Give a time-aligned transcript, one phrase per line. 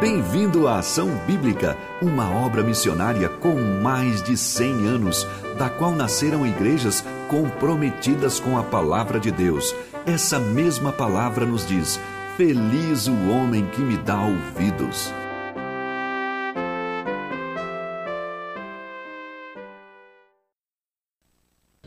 [0.00, 5.26] Bem-vindo à Ação Bíblica, uma obra missionária com mais de 100 anos,
[5.58, 9.74] da qual nasceram igrejas comprometidas com a palavra de Deus.
[10.06, 11.98] Essa mesma palavra nos diz:
[12.36, 15.12] Feliz o homem que me dá ouvidos.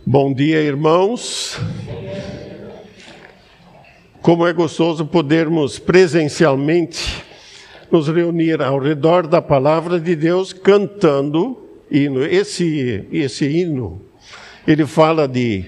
[0.06, 1.58] Bom dia, irmãos.
[4.22, 7.31] Como é gostoso podermos presencialmente
[7.92, 11.58] nos reunir ao redor da palavra de Deus cantando
[11.92, 12.24] hino.
[12.24, 14.02] Esse, esse hino,
[14.66, 15.66] ele fala de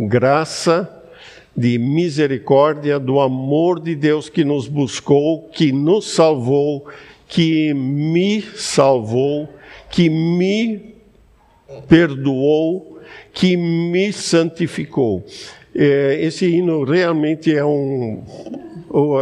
[0.00, 0.88] graça,
[1.54, 6.86] de misericórdia, do amor de Deus que nos buscou, que nos salvou,
[7.28, 9.48] que me salvou,
[9.90, 10.94] que me
[11.86, 12.98] perdoou,
[13.34, 15.24] que me santificou.
[15.74, 18.22] É, esse hino realmente é um,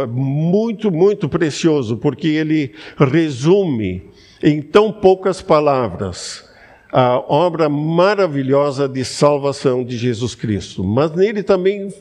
[0.07, 4.03] muito, muito precioso, porque ele resume
[4.43, 6.49] em tão poucas palavras
[6.91, 10.83] a obra maravilhosa de salvação de Jesus Cristo.
[10.83, 11.93] Mas nele também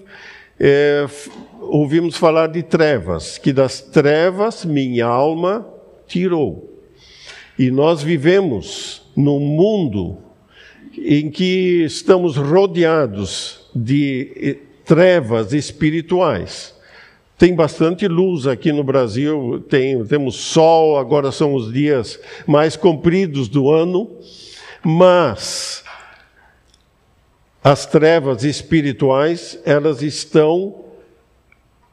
[0.58, 1.06] é,
[1.60, 5.66] ouvimos falar de trevas, que das trevas minha alma
[6.06, 6.82] tirou.
[7.58, 10.18] E nós vivemos num mundo
[10.98, 16.74] em que estamos rodeados de eh, trevas espirituais.
[17.40, 23.48] Tem bastante luz aqui no Brasil, tem, temos sol, agora são os dias mais compridos
[23.48, 24.10] do ano,
[24.84, 25.82] mas
[27.64, 30.84] as trevas espirituais, elas estão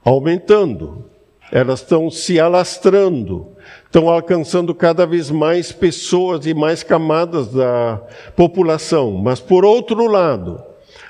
[0.03, 1.05] aumentando,
[1.49, 3.47] elas estão se alastrando,
[3.85, 8.01] estão alcançando cada vez mais pessoas e mais camadas da
[8.35, 9.13] população.
[9.13, 10.61] Mas, por outro lado,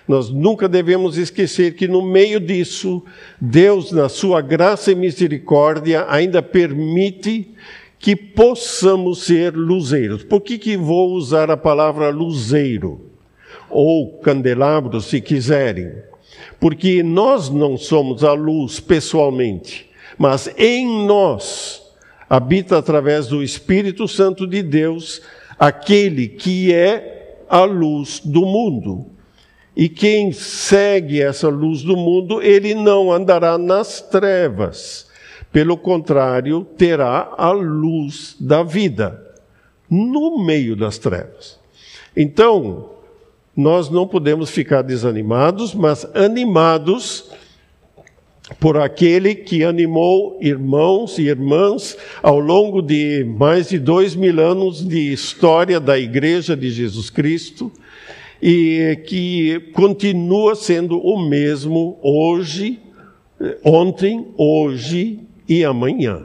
[0.08, 3.04] nós nunca devemos esquecer que no meio disso,
[3.42, 7.52] Deus, na sua graça e misericórdia, ainda permite
[8.00, 10.24] que possamos ser luzeiros.
[10.24, 13.02] Por que, que vou usar a palavra luzeiro?
[13.70, 15.92] Ou candelabro, se quiserem.
[16.60, 21.84] Porque nós não somos a luz pessoalmente, mas em nós
[22.30, 25.22] habita através do Espírito Santo de Deus
[25.60, 29.17] aquele que é a luz do mundo.
[29.78, 35.06] E quem segue essa luz do mundo, ele não andará nas trevas.
[35.52, 39.24] Pelo contrário, terá a luz da vida
[39.88, 41.60] no meio das trevas.
[42.16, 42.90] Então,
[43.56, 47.30] nós não podemos ficar desanimados, mas animados
[48.60, 54.84] por aquele que animou irmãos e irmãs ao longo de mais de dois mil anos
[54.84, 57.72] de história da Igreja de Jesus Cristo
[58.42, 62.80] e que continua sendo o mesmo hoje,
[63.64, 66.24] ontem, hoje e amanhã.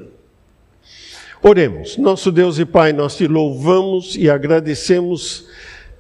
[1.42, 5.46] Oremos, nosso Deus e Pai, nós te louvamos e agradecemos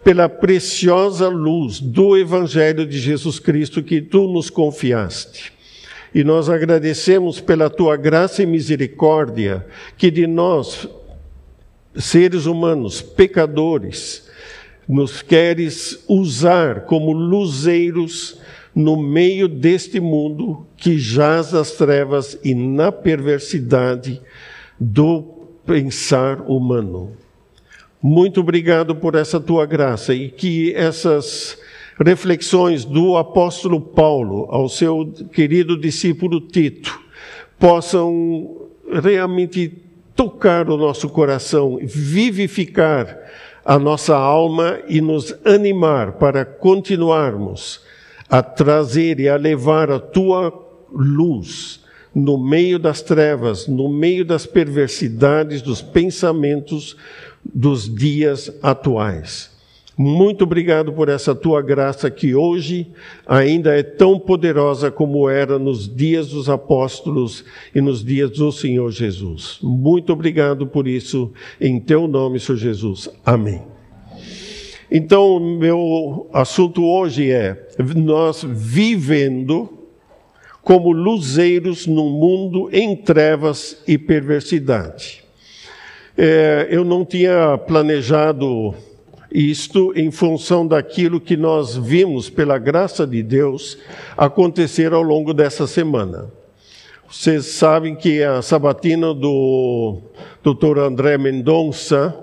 [0.04, 5.52] pela preciosa luz do Evangelho de Jesus Cristo que tu nos confiaste.
[6.14, 9.64] E nós agradecemos pela tua graça e misericórdia
[9.96, 10.86] que de nós,
[11.96, 14.28] seres humanos, pecadores,
[14.88, 18.40] nos queres usar como luzeiros
[18.74, 24.20] no meio deste mundo que jaz as trevas e na perversidade
[24.78, 25.22] do
[25.64, 27.12] pensar humano.
[28.02, 31.58] Muito obrigado por essa tua graça e que essas
[32.04, 37.00] reflexões do apóstolo Paulo ao seu querido discípulo Tito
[37.58, 38.68] possam
[39.02, 39.72] realmente
[40.16, 43.18] tocar o nosso coração, vivificar
[43.64, 47.80] a nossa alma e nos animar para continuarmos
[48.28, 50.52] a trazer e a levar a tua
[50.90, 51.82] luz
[52.14, 56.96] no meio das trevas, no meio das perversidades dos pensamentos
[57.44, 59.51] dos dias atuais.
[59.96, 62.86] Muito obrigado por essa tua graça que hoje
[63.26, 67.44] ainda é tão poderosa como era nos dias dos apóstolos
[67.74, 69.58] e nos dias do Senhor Jesus.
[69.62, 71.30] Muito obrigado por isso,
[71.60, 73.10] em teu nome, Senhor Jesus.
[73.24, 73.62] Amém.
[74.90, 79.78] Então, meu assunto hoje é nós vivendo
[80.62, 85.22] como luzeiros num mundo em trevas e perversidade.
[86.16, 88.74] É, eu não tinha planejado
[89.34, 93.78] isto em função daquilo que nós vimos, pela graça de Deus,
[94.16, 96.30] acontecer ao longo dessa semana.
[97.08, 99.98] Vocês sabem que a sabatina do
[100.42, 100.78] Dr.
[100.78, 102.14] André Mendonça,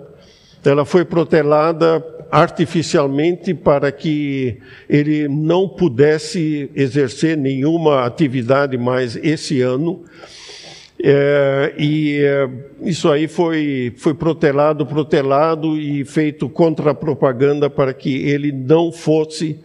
[0.66, 10.04] ela foi protelada artificialmente para que ele não pudesse exercer nenhuma atividade mais esse ano.
[11.02, 12.50] É, e é,
[12.82, 19.60] isso aí foi, foi protelado, protelado e feito contra-propaganda para que ele não fosse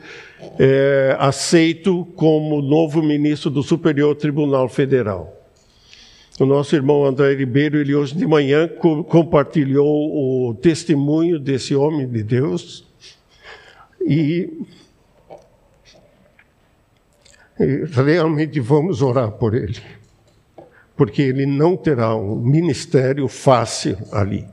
[0.60, 5.40] é, aceito como novo ministro do Superior Tribunal Federal.
[6.38, 12.08] O nosso irmão André Ribeiro, ele hoje de manhã co compartilhou o testemunho desse homem
[12.08, 12.84] de Deus
[14.00, 14.52] e,
[17.58, 19.80] realmente vamos orar por ele
[20.96, 24.46] porque ele não terá um ministério fácil ali.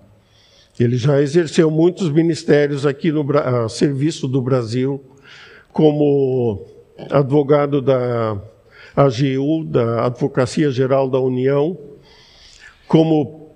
[0.79, 5.03] Ele já exerceu muitos ministérios aqui no a serviço do Brasil,
[5.71, 6.65] como
[7.09, 8.41] advogado da
[8.95, 11.77] AGU, da Advocacia Geral da União,
[12.87, 13.55] como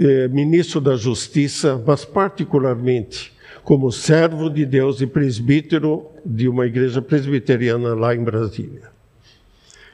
[0.00, 3.32] eh, ministro da Justiça, mas particularmente
[3.62, 8.90] como servo de Deus e presbítero de uma igreja presbiteriana lá em Brasília.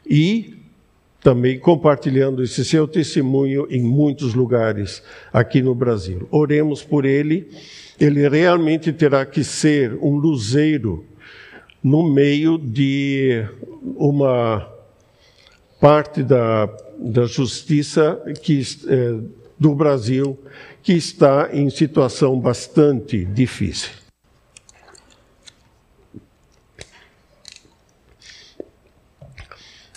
[0.05, 0.60] E
[1.21, 5.03] também compartilhando esse seu testemunho em muitos lugares
[5.33, 6.27] aqui no Brasil.
[6.31, 7.49] Oremos por ele.
[7.99, 11.05] Ele realmente terá que ser um luzeiro
[11.83, 13.45] no meio de
[13.97, 14.67] uma
[15.79, 16.67] parte da,
[16.99, 19.19] da justiça que, é,
[19.59, 20.39] do Brasil
[20.83, 23.91] que está em situação bastante difícil.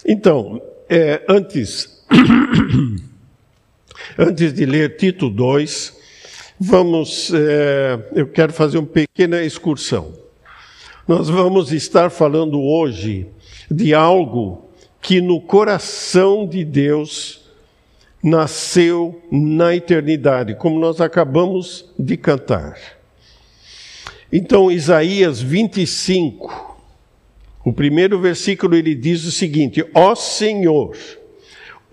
[0.06, 0.62] Então,
[0.94, 2.04] é, antes,
[4.16, 5.98] antes de ler Tito 2,
[6.60, 10.14] vamos, é, eu quero fazer uma pequena excursão.
[11.08, 13.26] Nós vamos estar falando hoje
[13.72, 14.70] de algo
[15.02, 17.42] que no coração de Deus
[18.24, 22.78] nasceu na eternidade, como nós acabamos de cantar.
[24.32, 26.73] Então, Isaías 25,
[27.64, 30.98] o primeiro versículo ele diz o seguinte: Ó Senhor,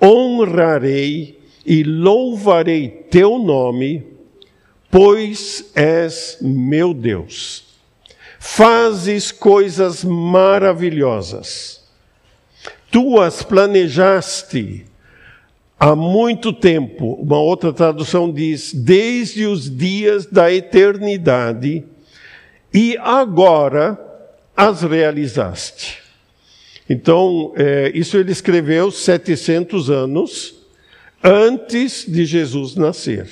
[0.03, 4.05] honrarei e louvarei teu nome,
[4.91, 7.69] pois és meu Deus.
[8.39, 11.85] Fazes coisas maravilhosas.
[12.91, 14.87] Tu as planejaste
[15.79, 17.15] há muito tempo.
[17.15, 21.85] Uma outra tradução diz: desde os dias da eternidade,
[22.73, 24.10] e agora
[24.61, 26.03] as realizaste.
[26.89, 30.55] Então, é, isso ele escreveu 700 anos
[31.25, 33.27] antes de Jesus nascer.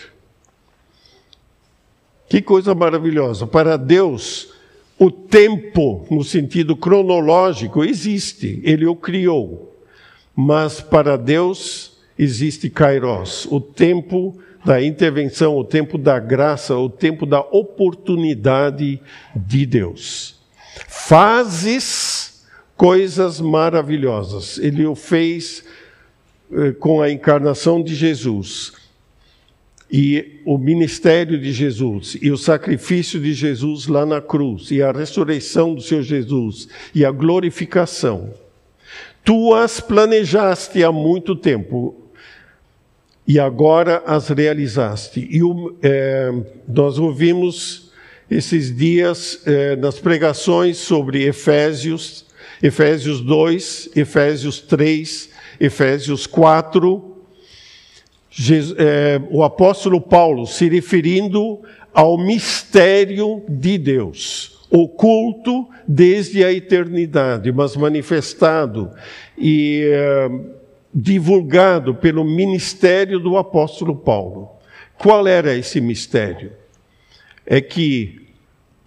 [2.30, 3.46] Que coisa maravilhosa.
[3.46, 4.54] Para Deus,
[4.98, 9.76] o tempo, no sentido cronológico, existe, ele o criou.
[10.34, 17.26] Mas para Deus existe Kairos, o tempo da intervenção, o tempo da graça, o tempo
[17.26, 18.98] da oportunidade
[19.36, 20.37] de Deus
[20.86, 22.46] fazes
[22.76, 24.58] coisas maravilhosas.
[24.58, 25.64] Ele o fez
[26.52, 28.72] eh, com a encarnação de Jesus.
[29.90, 34.92] E o ministério de Jesus, e o sacrifício de Jesus lá na cruz, e a
[34.92, 38.34] ressurreição do seu Jesus, e a glorificação.
[39.24, 41.96] Tu as planejaste há muito tempo,
[43.26, 45.20] e agora as realizaste.
[45.20, 45.40] E
[45.82, 46.32] é,
[46.66, 47.87] nós ouvimos
[48.30, 52.26] esses dias eh, nas pregações sobre Efésios,
[52.62, 57.16] Efésios 2, Efésios 3, Efésios 4,
[58.30, 61.60] Jesus, eh, o apóstolo Paulo se referindo
[61.94, 68.92] ao mistério de Deus, oculto desde a eternidade, mas manifestado
[69.38, 70.28] e eh,
[70.92, 74.50] divulgado pelo ministério do apóstolo Paulo.
[74.98, 76.57] Qual era esse mistério?
[77.50, 78.28] É que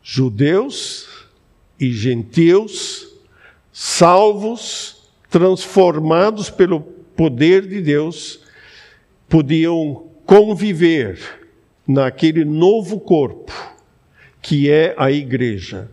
[0.03, 1.07] judeus
[1.79, 3.07] e gentios,
[3.73, 8.41] salvos, transformados pelo poder de Deus,
[9.27, 11.19] podiam conviver
[11.87, 13.51] naquele novo corpo
[14.43, 15.89] que é a igreja,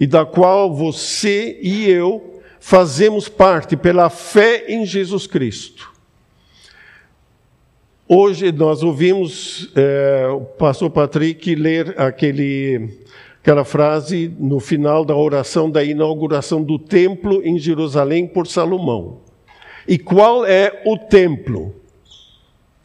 [0.00, 5.92] e da qual você e eu fazemos parte pela fé em Jesus Cristo.
[8.10, 13.02] Hoje nós ouvimos é, o pastor Patrick ler aquele,
[13.42, 19.20] aquela frase no final da oração da inauguração do templo em Jerusalém por Salomão.
[19.86, 21.74] E qual é o templo?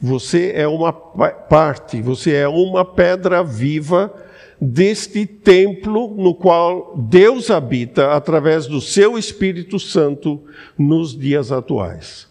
[0.01, 4.13] Você é uma parte, você é uma pedra viva
[4.59, 10.43] deste templo no qual Deus habita através do seu Espírito Santo
[10.77, 12.27] nos dias atuais.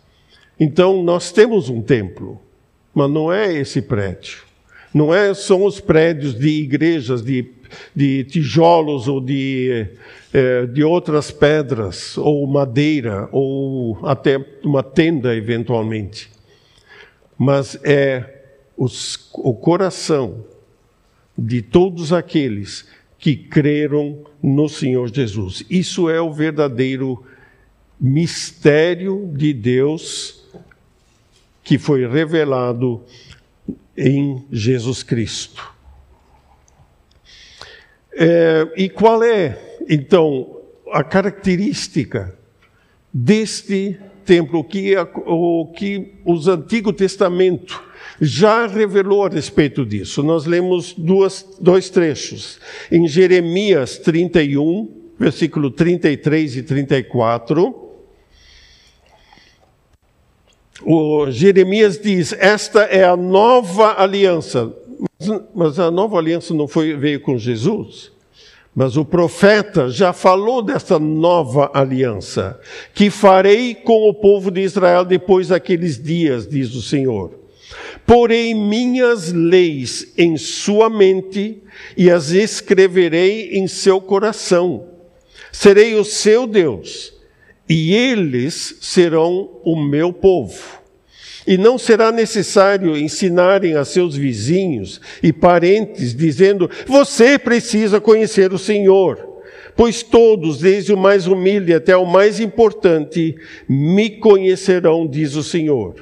[0.61, 2.39] Então, nós temos um templo.
[2.95, 4.43] Mas não é esse prédio.
[4.93, 7.51] Não é, são os prédios de igrejas, de,
[7.97, 9.87] de tijolos ou de,
[10.33, 16.31] é, de outras pedras, ou madeira, ou até uma tenda, eventualmente.
[17.39, 18.43] mas é
[18.77, 20.45] os, o coração
[21.37, 22.87] de todos aqueles
[23.19, 25.65] que creram no Senhor Jesus.
[25.71, 27.25] Isso é o verdadeiro
[28.01, 30.42] mistério de Deus
[31.63, 33.03] que foi revelado
[33.97, 35.71] em Jesus Cristo.
[38.15, 40.61] É, e qual é, então,
[40.93, 42.37] a característica
[43.13, 44.95] deste templo, o que,
[45.27, 47.83] o que os Antigo Testamento
[48.21, 50.23] já revelou a respeito disso.
[50.23, 52.61] Nós lemos duas, dois trechos.
[52.91, 54.89] Em Jeremias 31,
[55.19, 57.92] versículo 33 e 34.
[60.85, 64.73] O Jeremias diz: Esta é a nova aliança.
[65.55, 68.11] Mas a nova aliança não foi, veio com Jesus?
[68.75, 72.59] Mas o profeta já falou dessa nova aliança,
[72.95, 77.33] que farei com o povo de Israel depois daqueles dias, diz o Senhor.
[78.07, 81.63] Porei minhas leis em sua mente
[81.97, 84.89] e as escreverei em seu coração.
[85.53, 87.13] Serei o seu Deus
[87.75, 90.63] e eles serão o meu povo.
[91.47, 98.59] E não será necessário ensinarem a seus vizinhos e parentes, dizendo: Você precisa conhecer o
[98.59, 99.27] Senhor.
[99.75, 103.35] Pois todos, desde o mais humilde até o mais importante,
[103.67, 105.95] me conhecerão, diz o Senhor.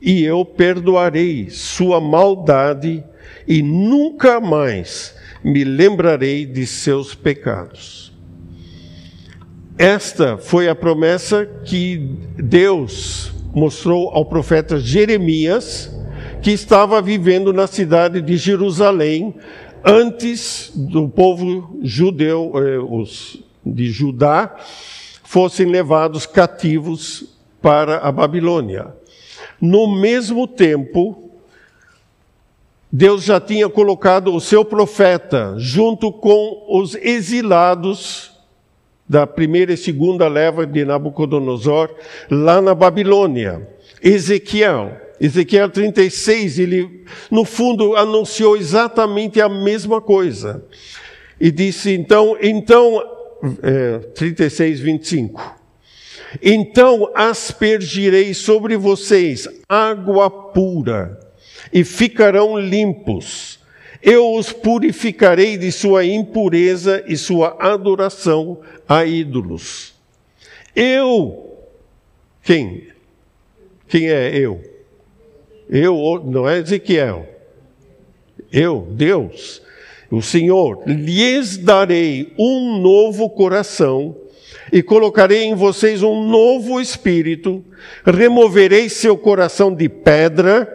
[0.00, 3.02] E eu perdoarei sua maldade
[3.48, 8.07] e nunca mais me lembrarei de seus pecados.
[9.78, 11.98] Esta foi a promessa que
[12.34, 15.88] Deus mostrou ao profeta Jeremias,
[16.42, 19.36] que estava vivendo na cidade de Jerusalém,
[19.84, 24.56] antes do povo judeu, eh, os de Judá,
[25.22, 28.92] fossem levados cativos para a Babilônia.
[29.60, 31.30] No mesmo tempo,
[32.90, 38.37] Deus já tinha colocado o seu profeta junto com os exilados
[39.08, 41.94] da primeira e segunda leva de Nabucodonosor
[42.30, 43.66] lá na Babilônia.
[44.02, 44.96] Ezequiel.
[45.20, 50.64] Ezequiel 36, ele, no fundo, anunciou exatamente a mesma coisa.
[51.40, 53.02] E disse, então, então,
[53.62, 55.58] é, 36, 25.
[56.42, 61.18] Então aspergirei sobre vocês água pura,
[61.72, 63.57] e ficarão limpos
[64.02, 69.94] eu os purificarei de sua impureza e sua adoração a ídolos.
[70.74, 71.58] Eu,
[72.42, 72.88] quem?
[73.88, 74.62] Quem é eu?
[75.68, 77.26] Eu, não é Ezequiel.
[78.52, 79.60] Eu, Deus,
[80.10, 84.16] o Senhor, lhes darei um novo coração
[84.72, 87.64] e colocarei em vocês um novo espírito,
[88.04, 90.68] removerei seu coração de pedra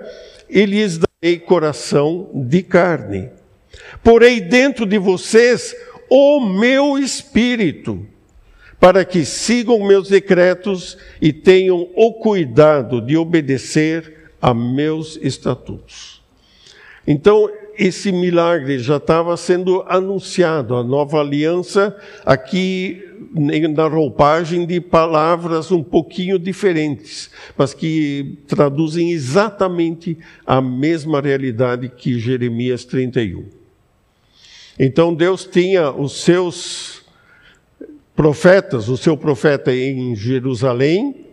[0.49, 3.29] e lhes darei e coração de carne.
[4.03, 5.73] Porei dentro de vocês
[6.09, 8.05] o meu espírito,
[8.77, 16.21] para que sigam meus decretos e tenham o cuidado de obedecer a meus estatutos.
[17.07, 23.12] Então, esse milagre já estava sendo anunciado, a nova aliança, aqui
[23.75, 32.19] na roupagem de palavras um pouquinho diferentes, mas que traduzem exatamente a mesma realidade que
[32.19, 33.45] Jeremias 31.
[34.79, 37.03] Então Deus tinha os seus
[38.15, 41.25] profetas, o seu profeta em Jerusalém,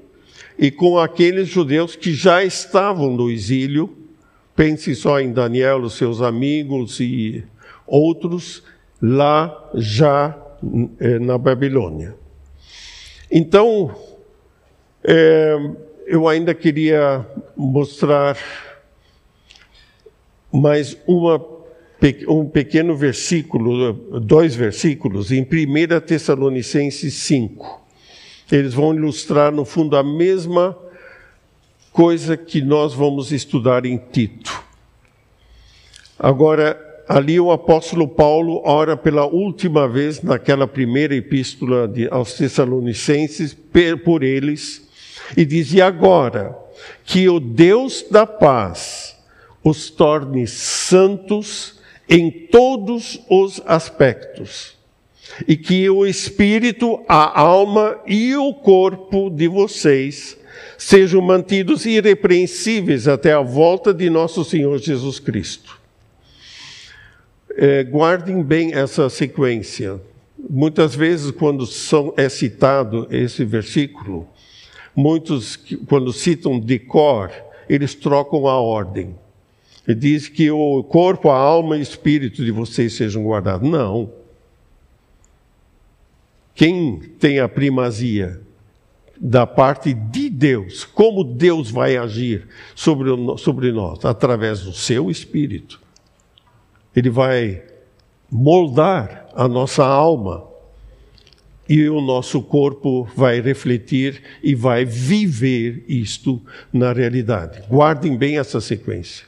[0.58, 3.96] e com aqueles judeus que já estavam no exílio,
[4.54, 7.42] pense só em Daniel, os seus amigos e
[7.86, 8.62] outros,
[9.00, 10.36] lá já
[11.20, 12.14] na Babilônia.
[13.30, 13.94] Então,
[15.04, 15.56] é,
[16.06, 17.24] eu ainda queria
[17.56, 18.36] mostrar
[20.52, 21.40] mais uma,
[22.28, 27.80] um pequeno versículo, dois versículos, em 1 Tessalonicenses 5.
[28.50, 30.76] Eles vão ilustrar, no fundo, a mesma
[31.92, 34.64] coisa que nós vamos estudar em Tito.
[36.18, 43.52] Agora, Ali o apóstolo Paulo ora pela última vez naquela primeira epístola de, aos Tessalonicenses
[44.04, 44.88] por eles
[45.36, 46.56] e diz: E agora
[47.04, 49.16] que o Deus da paz
[49.64, 54.76] os torne santos em todos os aspectos,
[55.48, 60.38] e que o espírito, a alma e o corpo de vocês
[60.78, 65.79] sejam mantidos irrepreensíveis até a volta de nosso Senhor Jesus Cristo.
[67.62, 70.00] É, guardem bem essa sequência.
[70.48, 74.26] Muitas vezes, quando são, é citado esse versículo,
[74.96, 77.30] muitos, quando citam de cor,
[77.68, 79.14] eles trocam a ordem.
[79.86, 83.68] Ele diz que o corpo, a alma e o espírito de vocês sejam guardados.
[83.68, 84.10] Não.
[86.54, 88.40] Quem tem a primazia?
[89.20, 90.86] Da parte de Deus.
[90.86, 94.02] Como Deus vai agir sobre, sobre nós?
[94.02, 95.78] Através do seu espírito.
[96.94, 97.62] Ele vai
[98.30, 100.50] moldar a nossa alma
[101.68, 106.42] e o nosso corpo vai refletir e vai viver isto
[106.72, 107.62] na realidade.
[107.68, 109.24] Guardem bem essa sequência.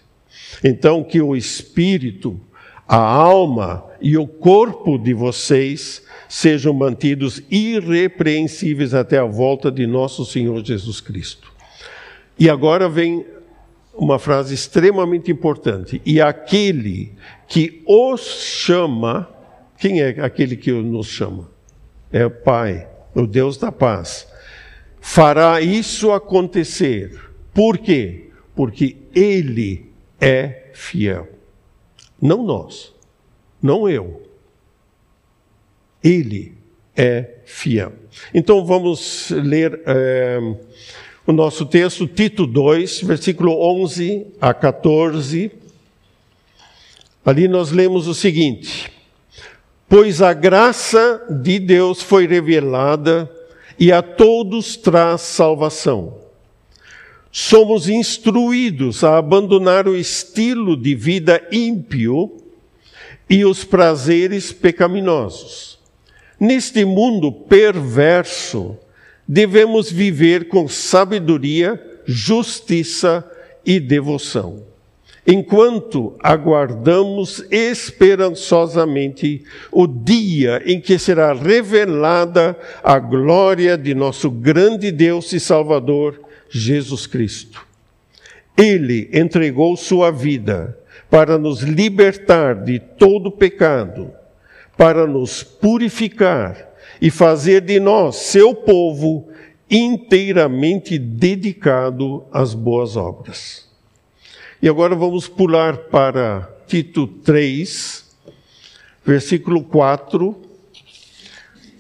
[0.64, 2.40] Então, que o espírito,
[2.86, 10.24] a alma e o corpo de vocês sejam mantidos irrepreensíveis até a volta de nosso
[10.24, 11.52] Senhor Jesus Cristo.
[12.36, 13.24] E agora vem
[13.94, 16.00] uma frase extremamente importante.
[16.04, 17.12] E aquele
[17.46, 19.28] que os chama,
[19.78, 21.52] quem é aquele que nos chama?
[22.12, 24.28] é o Pai, o Deus da paz,
[25.00, 27.18] fará isso acontecer.
[27.54, 28.30] Por quê?
[28.54, 31.28] Porque Ele é fiel.
[32.20, 32.94] Não nós,
[33.60, 34.22] não eu.
[36.04, 36.54] Ele
[36.94, 37.92] é fiel.
[38.34, 40.38] Então vamos ler é,
[41.26, 43.52] o nosso texto, Tito 2, versículo
[43.82, 45.52] 11 a 14.
[47.24, 48.90] Ali nós lemos o seguinte:
[49.88, 53.30] pois a graça de Deus foi revelada
[53.78, 56.20] e a todos traz salvação.
[57.30, 62.36] Somos instruídos a abandonar o estilo de vida ímpio
[63.30, 65.78] e os prazeres pecaminosos.
[66.38, 68.76] Neste mundo perverso,
[69.26, 73.24] devemos viver com sabedoria, justiça
[73.64, 74.72] e devoção
[75.26, 85.32] enquanto aguardamos esperançosamente o dia em que será revelada a glória de nosso grande Deus
[85.32, 87.64] e Salvador, Jesus Cristo.
[88.56, 90.76] Ele entregou sua vida
[91.08, 94.10] para nos libertar de todo pecado,
[94.76, 96.71] para nos purificar
[97.02, 99.28] e fazer de nós, seu povo,
[99.68, 103.68] inteiramente dedicado às boas obras.
[104.62, 108.08] E agora vamos pular para Tito 3,
[109.04, 110.42] versículo 4.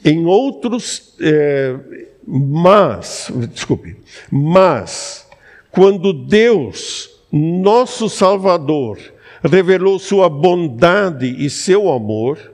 [0.04, 1.78] Em outros, é,
[2.26, 3.94] mas, desculpe,
[4.28, 5.24] mas,
[5.70, 8.98] quando Deus, nosso Salvador,
[9.44, 12.51] revelou sua bondade e seu amor,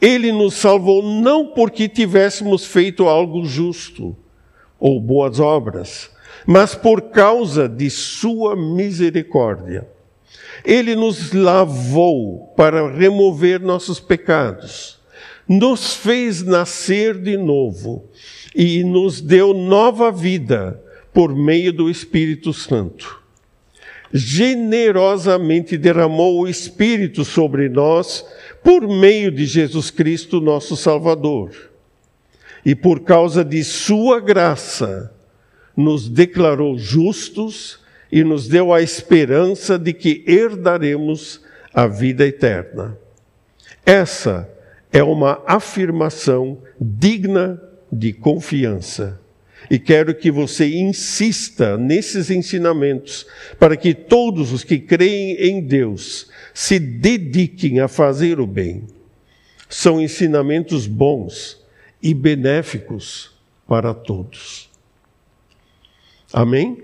[0.00, 4.16] ele nos salvou não porque tivéssemos feito algo justo
[4.78, 6.10] ou boas obras,
[6.46, 9.86] mas por causa de Sua misericórdia.
[10.64, 14.98] Ele nos lavou para remover nossos pecados,
[15.48, 18.04] nos fez nascer de novo
[18.54, 20.80] e nos deu nova vida
[21.12, 23.22] por meio do Espírito Santo.
[24.12, 28.24] Generosamente derramou o Espírito sobre nós
[28.62, 31.50] por meio de Jesus Cristo, nosso Salvador.
[32.64, 35.12] E por causa de Sua graça,
[35.76, 37.78] nos declarou justos
[38.10, 41.40] e nos deu a esperança de que herdaremos
[41.72, 42.98] a vida eterna.
[43.86, 44.48] Essa
[44.92, 49.20] é uma afirmação digna de confiança.
[49.70, 53.26] E quero que você insista nesses ensinamentos
[53.58, 58.86] para que todos os que creem em Deus se dediquem a fazer o bem.
[59.68, 61.62] São ensinamentos bons
[62.02, 63.30] e benéficos
[63.66, 64.70] para todos.
[66.32, 66.82] Amém?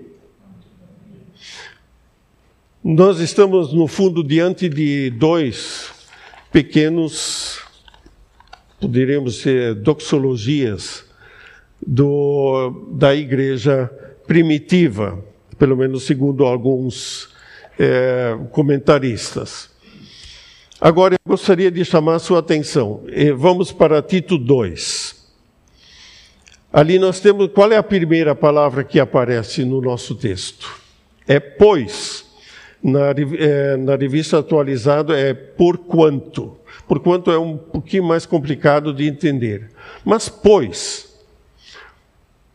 [2.83, 5.89] Nós estamos, no fundo, diante de dois
[6.51, 7.59] pequenos,
[8.79, 11.03] poderíamos ser doxologias
[11.85, 13.89] do, da igreja
[14.25, 15.23] primitiva,
[15.57, 17.29] pelo menos segundo alguns
[17.79, 19.69] é, comentaristas.
[20.79, 23.03] Agora eu gostaria de chamar a sua atenção.
[23.37, 25.25] Vamos para Tito 2.
[26.71, 30.69] Ali nós temos, qual é a primeira palavra que aparece no nosso texto?
[31.25, 32.25] É pois.
[32.83, 36.57] Na, é, na revista atualizada é por quanto.
[36.87, 39.71] Por quanto é um pouquinho mais complicado de entender.
[40.03, 41.14] Mas pois.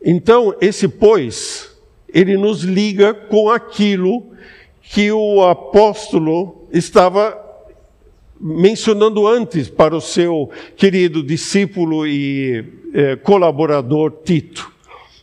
[0.03, 1.71] Então, esse pois,
[2.11, 4.31] ele nos liga com aquilo
[4.81, 7.39] que o apóstolo estava
[8.39, 14.71] mencionando antes para o seu querido discípulo e eh, colaborador Tito.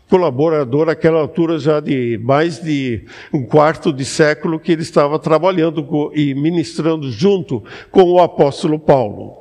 [0.08, 5.82] Colaborador àquela altura já de mais de um quarto de século que ele estava trabalhando
[5.82, 9.36] com, e ministrando junto com o apóstolo Paulo.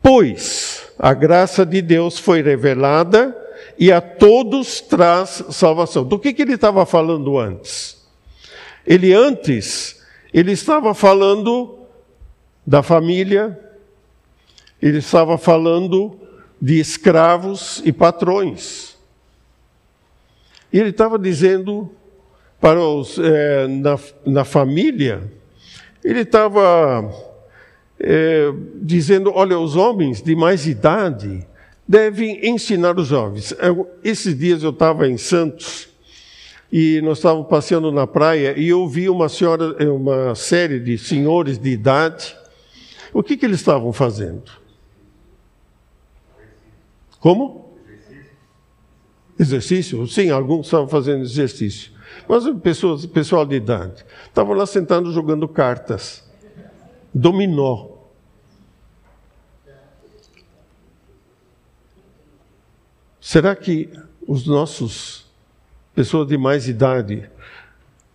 [0.00, 3.36] Pois a graça de Deus foi revelada
[3.78, 6.04] e a todos traz salvação.
[6.04, 8.06] Do que, que ele estava falando antes?
[8.86, 11.78] Ele antes, ele estava falando
[12.66, 13.58] da família,
[14.80, 16.18] ele estava falando
[16.60, 18.96] de escravos e patrões.
[20.72, 21.90] E ele estava dizendo
[22.60, 25.30] para os, é, na, na família,
[26.04, 27.12] ele estava
[27.98, 31.46] é, dizendo: olha, os homens de mais idade
[31.86, 33.52] devem ensinar os jovens.
[33.58, 35.88] Eu, esses dias eu estava em Santos
[36.72, 41.58] e nós estávamos passeando na praia e eu vi uma senhora, uma série de senhores
[41.58, 42.36] de idade.
[43.12, 44.50] O que, que eles estavam fazendo?
[47.20, 47.66] Como?
[49.38, 50.06] Exercício?
[50.06, 51.92] Sim, alguns estavam fazendo exercício.
[52.28, 56.24] Mas pessoas, pessoal de idade, estavam lá sentados jogando cartas,
[57.12, 57.95] dominó.
[63.26, 63.90] Será que
[64.24, 65.26] os nossos
[65.92, 67.28] pessoas de mais idade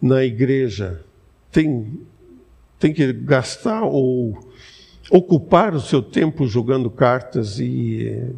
[0.02, 1.04] na igreja
[1.52, 2.08] têm,
[2.80, 4.40] têm que gastar ou
[5.10, 8.32] ocupar o seu tempo jogando cartas e eh,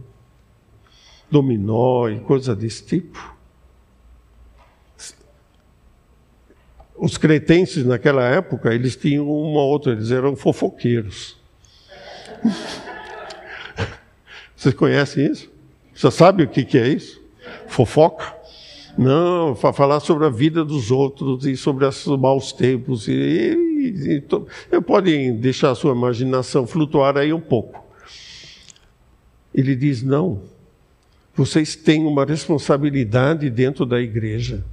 [1.29, 3.37] dominó e coisa desse tipo?
[6.97, 11.39] Os cretenses naquela época, eles tinham uma outra, eles eram fofoqueiros.
[14.57, 15.52] Vocês conhecem isso?
[15.93, 17.21] Você sabe o que, é isso?
[17.67, 18.35] Fofoca?
[18.97, 23.07] Não, falar sobre a vida dos outros e sobre os maus tempos.
[23.07, 24.23] E, e,
[24.71, 27.83] e, podem deixar a sua imaginação flutuar aí um pouco.
[29.53, 30.41] Ele diz: não,
[31.35, 34.63] vocês têm uma responsabilidade dentro da igreja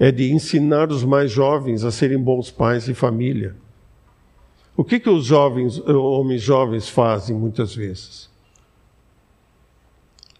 [0.00, 3.54] é de ensinar os mais jovens a serem bons pais e família.
[4.74, 8.29] O que, que os jovens, homens jovens fazem muitas vezes?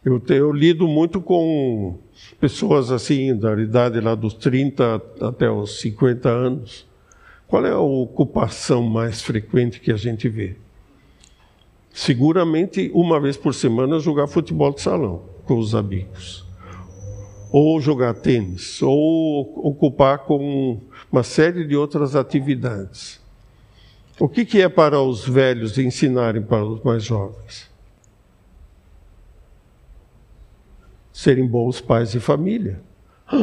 [0.05, 1.99] Eu, eu lido muito com
[2.41, 6.87] pessoas assim, da idade lá dos 30 até os 50 anos.
[7.47, 10.57] Qual é a ocupação mais frequente que a gente vê?
[11.93, 16.49] Seguramente, uma vez por semana, jogar futebol de salão com os amigos
[17.53, 23.21] ou jogar tênis, ou ocupar com uma série de outras atividades.
[24.19, 27.70] O que, que é para os velhos ensinarem para os mais jovens?
[31.21, 32.81] Serem bons pais de família.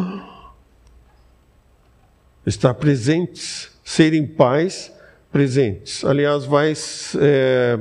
[2.44, 4.92] Estar presentes, serem pais
[5.32, 6.04] presentes.
[6.04, 6.74] Aliás, vai,
[7.22, 7.78] é,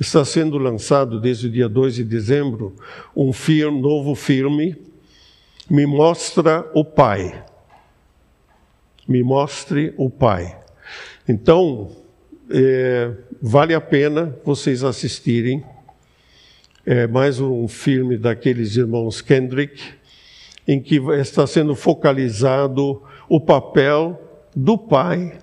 [0.00, 2.76] está sendo lançado desde o dia 2 de dezembro
[3.14, 4.74] um filme, novo filme
[5.68, 7.44] me mostra o Pai.
[9.06, 10.58] Me mostre o Pai.
[11.28, 11.94] Então,
[12.48, 15.62] é, vale a pena vocês assistirem.
[16.88, 19.82] É mais um filme daqueles irmãos Kendrick,
[20.68, 24.22] em que está sendo focalizado o papel
[24.54, 25.36] do pai,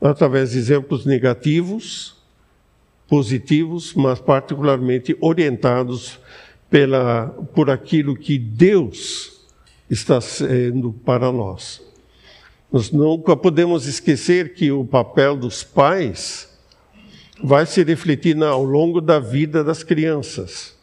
[0.00, 2.16] através de exemplos negativos,
[3.06, 6.18] positivos, mas particularmente orientados
[6.68, 9.46] pela, por aquilo que Deus
[9.88, 11.80] está sendo para nós.
[12.72, 16.51] Nós nunca podemos esquecer que o papel dos pais
[17.42, 20.76] vai se refletir ao longo da vida das crianças.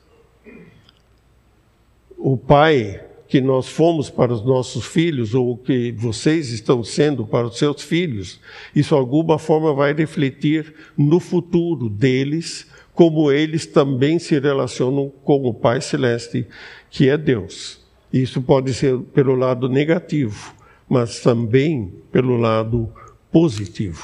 [2.17, 7.45] O pai que nós fomos para os nossos filhos, ou que vocês estão sendo para
[7.45, 8.41] os seus filhos,
[8.76, 15.45] isso de alguma forma vai refletir no futuro deles como eles também se relacionam com
[15.45, 16.45] o Pai Celeste,
[16.89, 17.80] que é Deus.
[18.12, 20.54] Isso pode ser pelo lado negativo,
[20.89, 22.91] mas também pelo lado
[23.32, 24.04] positivo.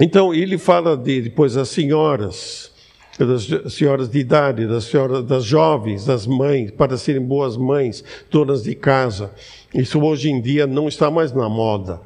[0.00, 2.70] Então, ele fala de, depois as senhoras,
[3.18, 8.62] das senhoras de idade, das, senhoras, das jovens, das mães, para serem boas mães, donas
[8.64, 9.32] de casa.
[9.74, 12.00] Isso hoje em dia não está mais na moda.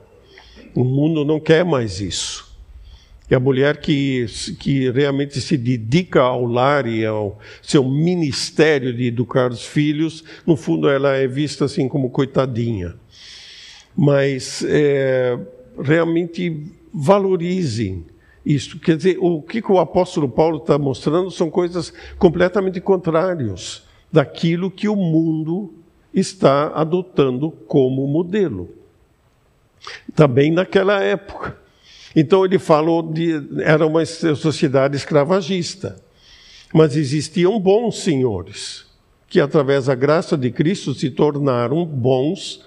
[0.72, 2.48] O mundo não quer mais isso.
[3.28, 4.26] E a mulher que,
[4.58, 10.56] que realmente se dedica ao lar e ao seu ministério de educar os filhos, no
[10.56, 12.94] fundo ela é vista assim como coitadinha.
[13.96, 15.38] Mas é,
[15.80, 18.04] realmente valorizem
[18.44, 18.78] isso.
[18.78, 24.88] Quer dizer, o que, o apóstolo Paulo está mostrando são coisas completamente contrárias daquilo que
[24.88, 25.74] o mundo
[26.12, 28.80] está adotando como modelo
[30.14, 31.56] também naquela época.
[32.14, 36.02] Então ele falou de era uma sociedade escravagista,
[36.74, 38.90] mas existiam bons senhores
[39.28, 42.66] que através da graça de Cristo se tornaram bons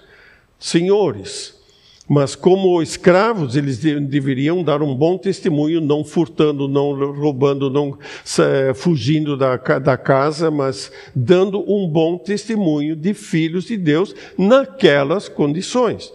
[0.57, 1.61] senhores.
[2.07, 7.97] Mas como escravos, eles deveriam dar um bom testemunho, não furtando, não roubando, não
[8.75, 16.11] fugindo da, da casa, mas dando um bom testemunho de filhos de Deus naquelas condições.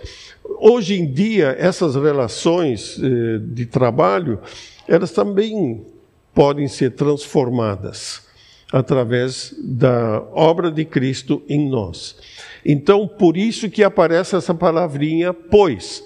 [0.61, 4.41] Hoje em dia, essas relações eh, de trabalho,
[4.87, 5.87] elas também
[6.35, 8.28] podem ser transformadas
[8.73, 12.17] através da obra de Cristo em nós.
[12.65, 16.05] Então, por isso que aparece essa palavrinha pois.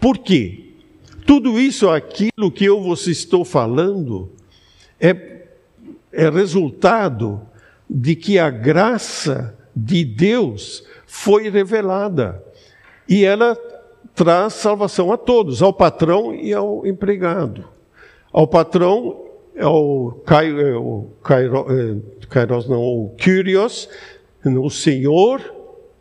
[0.00, 0.72] Por quê?
[1.26, 4.30] Tudo isso, aquilo que eu vos estou falando,
[5.00, 5.46] é,
[6.12, 7.40] é resultado
[7.88, 12.42] de que a graça de Deus foi revelada.
[13.08, 13.56] E ela
[14.14, 17.64] traz salvação a todos, ao patrão e ao empregado.
[18.32, 19.23] Ao patrão,
[19.60, 20.64] ao Kairos,
[22.64, 23.88] é, não, o Kyrios,
[24.44, 25.40] o Senhor,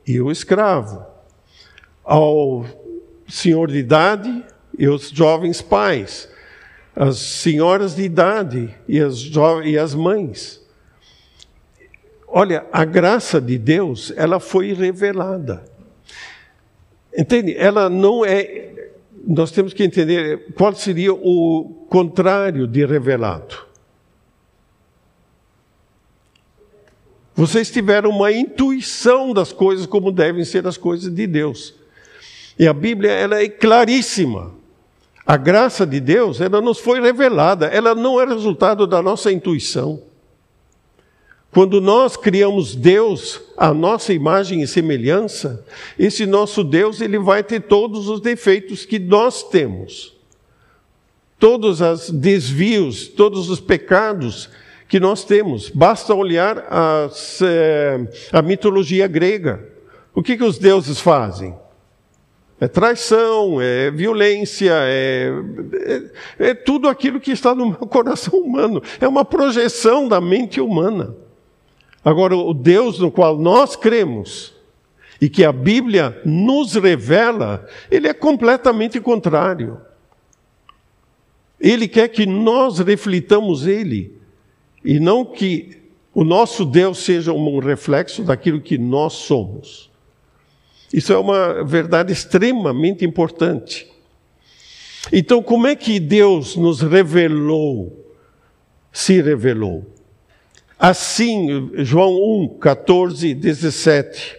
[0.06, 1.06] e o escravo,
[2.04, 2.66] ao
[3.28, 4.44] senhor de idade
[4.78, 6.30] e os jovens pais,
[6.96, 9.24] as senhoras de idade e as,
[9.64, 10.62] e as mães.
[12.28, 15.64] Olha, a graça de Deus, ela foi revelada.
[17.16, 17.56] Entende?
[17.56, 18.92] Ela não é.
[19.26, 23.56] Nós temos que entender qual seria o contrário de revelado.
[27.34, 31.74] Vocês tiveram uma intuição das coisas como devem ser as coisas de Deus.
[32.60, 34.54] E a Bíblia ela é claríssima.
[35.26, 40.02] A graça de Deus, ela nos foi revelada, ela não é resultado da nossa intuição.
[41.54, 45.64] Quando nós criamos Deus à nossa imagem e semelhança,
[46.00, 50.18] esse nosso Deus ele vai ter todos os defeitos que nós temos.
[51.38, 54.50] Todos os desvios, todos os pecados
[54.88, 55.70] que nós temos.
[55.70, 58.00] Basta olhar as, é,
[58.32, 59.64] a mitologia grega.
[60.16, 61.56] O que, que os deuses fazem?
[62.60, 65.30] É traição, é violência, é,
[66.40, 68.82] é, é, tudo aquilo que está no coração humano.
[69.00, 71.22] É uma projeção da mente humana.
[72.04, 74.54] Agora, o Deus no qual nós cremos
[75.22, 79.80] e que a Bíblia nos revela, ele é completamente contrário.
[81.60, 84.18] Ele quer que nós reflitamos ele
[84.84, 85.82] e não que
[86.14, 89.90] o nosso Deus seja um reflexo daquilo que nós somos.
[90.92, 93.88] Isso é uma verdade extremamente importante.
[95.12, 98.14] Então, como é que Deus nos revelou,
[98.92, 99.86] se revelou?
[100.84, 102.12] Assim, João
[102.44, 104.36] 1, 14, 17.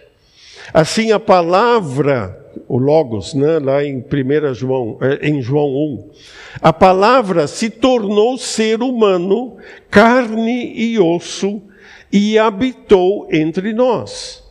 [0.74, 6.10] Assim a palavra o Logos, né, lá em 1 João, é, em João 1.
[6.60, 9.56] A palavra se tornou ser humano,
[9.90, 11.62] carne e osso,
[12.12, 14.44] e habitou entre nós.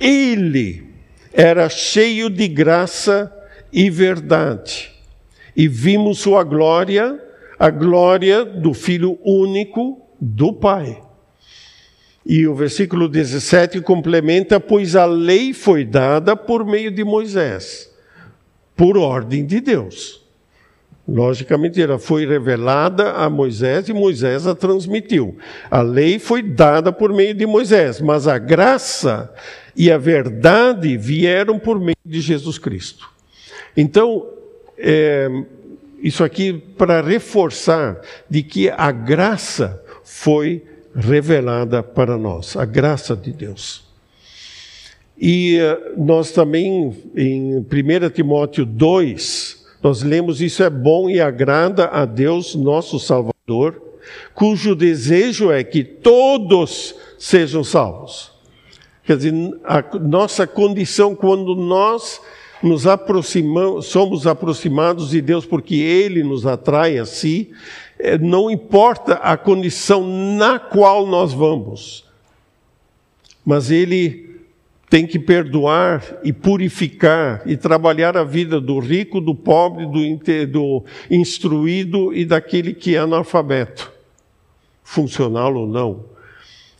[0.00, 0.84] Ele
[1.32, 3.32] era cheio de graça
[3.72, 4.92] e verdade.
[5.56, 7.20] E vimos sua glória,
[7.58, 11.02] a glória do Filho único do Pai
[12.24, 17.92] e o versículo 17 complementa: pois a lei foi dada por meio de Moisés,
[18.74, 20.24] por ordem de Deus.
[21.06, 25.36] Logicamente, ela foi revelada a Moisés e Moisés a transmitiu.
[25.70, 29.30] A lei foi dada por meio de Moisés, mas a graça
[29.76, 33.10] e a verdade vieram por meio de Jesus Cristo.
[33.76, 34.26] Então,
[34.78, 35.28] é,
[36.02, 40.62] isso aqui para reforçar de que a graça foi
[40.94, 43.84] revelada para nós, a graça de Deus.
[45.18, 47.64] E eh, nós também, em 1
[48.12, 53.80] Timóteo 2, nós lemos: Isso é bom e agrada a Deus, nosso Salvador,
[54.34, 58.32] cujo desejo é que todos sejam salvos.
[59.04, 62.20] Quer dizer, a nossa condição quando nós
[62.62, 67.50] nos aproximamos, somos aproximados de Deus porque Ele nos atrai a si,
[68.20, 72.04] não importa a condição na qual nós vamos,
[73.44, 74.24] mas Ele
[74.88, 80.84] tem que perdoar e purificar e trabalhar a vida do rico, do pobre, do, do
[81.10, 83.92] instruído e daquele que é analfabeto,
[84.84, 86.04] funcional ou não.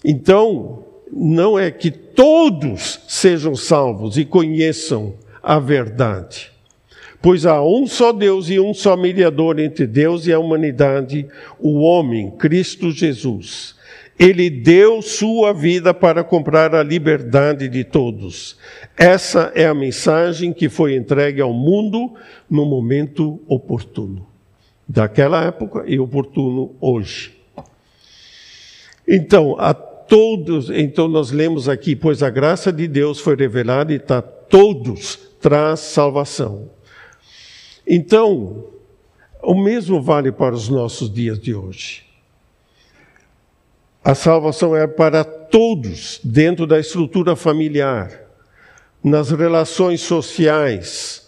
[0.05, 6.54] Então, não é que todos sejam salvos e conheçam a verdade.
[7.25, 11.27] Pois há um só Deus e um só mediador entre Deus e a humanidade,
[11.59, 13.75] o homem, Cristo Jesus.
[14.19, 18.59] Ele deu sua vida para comprar a liberdade de todos.
[18.95, 22.13] Essa é a mensagem que foi entregue ao mundo
[22.51, 24.27] no momento oportuno.
[24.87, 27.35] Daquela época e oportuno hoje.
[29.09, 34.03] Então, a todos, então nós lemos aqui, pois a graça de Deus foi revelada e
[34.11, 36.69] a todos traz salvação
[37.87, 38.64] Então,
[39.42, 42.05] o mesmo vale para os nossos dias de hoje.
[44.03, 48.11] A salvação é para todos dentro da estrutura familiar,
[49.03, 51.25] nas relações sociais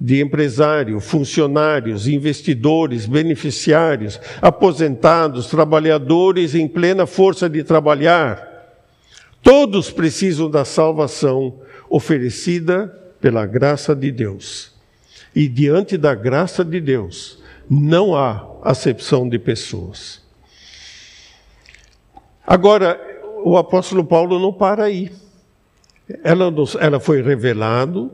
[0.00, 8.46] de empresário, funcionários, investidores, beneficiários, aposentados, trabalhadores em plena força de trabalhar.
[9.42, 12.86] Todos precisam da salvação oferecida
[13.20, 14.77] pela graça de Deus.
[15.38, 17.38] E diante da graça de Deus,
[17.70, 20.20] não há acepção de pessoas.
[22.44, 23.00] Agora,
[23.44, 25.12] o apóstolo Paulo não para aí.
[26.24, 28.10] Ela, ela foi revelado,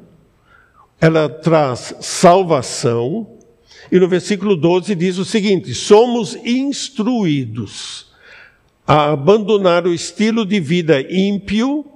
[1.01, 3.27] ela traz salvação,
[3.91, 8.13] e no versículo 12 diz o seguinte: somos instruídos
[8.87, 11.87] a abandonar o estilo de vida ímpio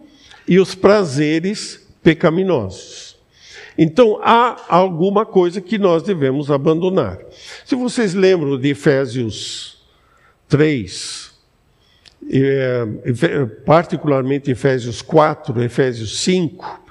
[0.48, 3.07] e os prazeres pecaminosos.
[3.78, 7.20] Então há alguma coisa que nós devemos abandonar.
[7.64, 9.78] Se vocês lembram de Efésios
[10.48, 11.30] 3,
[12.28, 12.86] é,
[13.64, 16.88] particularmente Efésios 4, Efésios 5,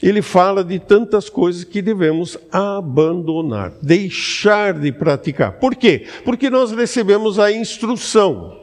[0.00, 5.54] ele fala de tantas coisas que devemos abandonar, deixar de praticar.
[5.54, 6.06] Por quê?
[6.24, 8.56] Porque nós recebemos a instrução.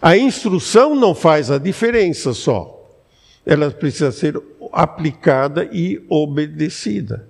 [0.00, 2.74] A instrução não faz a diferença só.
[3.44, 4.40] Ela precisa ser
[4.72, 7.28] aplicada e obedecida.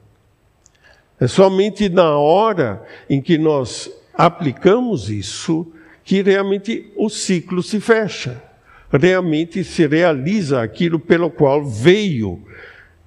[1.20, 5.66] É somente na hora em que nós aplicamos isso
[6.04, 8.42] que realmente o ciclo se fecha.
[8.90, 12.42] Realmente se realiza aquilo pelo qual veio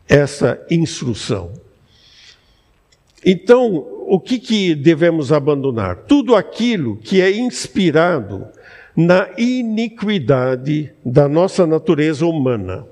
[0.07, 1.53] essa instrução.
[3.25, 6.03] Então, o que, que devemos abandonar?
[6.07, 8.47] Tudo aquilo que é inspirado
[8.95, 12.85] na iniquidade da nossa natureza humana.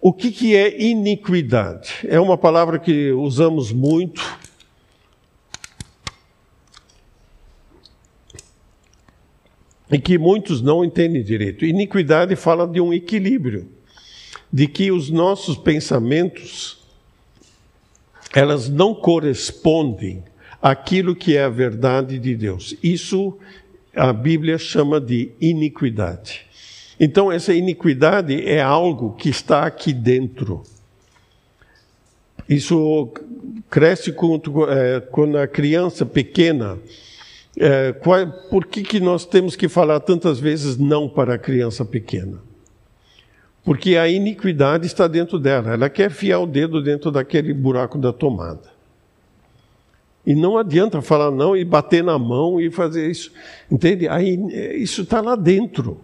[0.00, 2.06] O que, que é iniquidade?
[2.08, 4.22] É uma palavra que usamos muito
[9.90, 11.66] e que muitos não entendem direito.
[11.66, 13.68] Iniquidade fala de um equilíbrio,
[14.50, 16.78] de que os nossos pensamentos
[18.32, 20.24] elas não correspondem
[20.62, 22.74] àquilo que é a verdade de Deus.
[22.82, 23.36] Isso
[23.94, 26.46] a Bíblia chama de iniquidade.
[27.00, 30.62] Então essa iniquidade é algo que está aqui dentro.
[32.46, 33.10] Isso
[33.70, 36.78] cresce é, quando a criança pequena
[37.56, 42.38] é, por que, que nós temos que falar tantas vezes não para a criança pequena?
[43.64, 45.72] Porque a iniquidade está dentro dela.
[45.72, 48.70] Ela quer fiar o dedo dentro daquele buraco da tomada.
[50.26, 53.32] E não adianta falar não e bater na mão e fazer isso.
[53.70, 54.08] Entende?
[54.08, 54.38] Aí,
[54.76, 56.00] isso está lá dentro.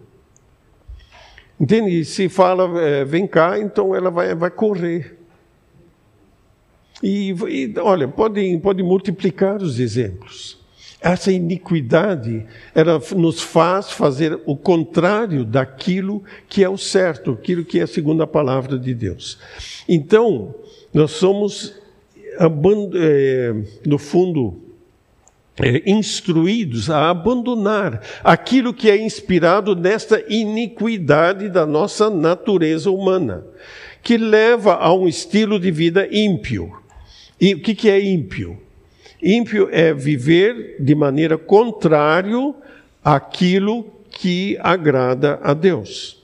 [1.59, 1.99] Entende?
[1.99, 5.17] E se fala, é, vem cá, então ela vai, vai correr.
[7.01, 10.57] E, e olha, pode, pode multiplicar os exemplos.
[10.99, 17.79] Essa iniquidade, ela nos faz fazer o contrário daquilo que é o certo, aquilo que
[17.79, 19.37] é segundo a palavra de Deus.
[19.87, 20.55] Então,
[20.93, 21.75] nós somos,
[22.95, 23.53] é,
[23.85, 24.66] no fundo,
[25.59, 33.43] é, instruídos a abandonar aquilo que é inspirado nesta iniquidade da nossa natureza humana,
[34.03, 36.71] que leva a um estilo de vida ímpio.
[37.39, 38.59] E o que é ímpio?
[39.21, 42.55] Ímpio é viver de maneira contrário
[43.03, 46.23] àquilo que agrada a Deus.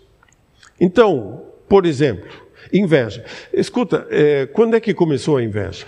[0.79, 2.29] Então, por exemplo,
[2.71, 3.25] inveja.
[3.51, 5.87] Escuta, é, quando é que começou a inveja?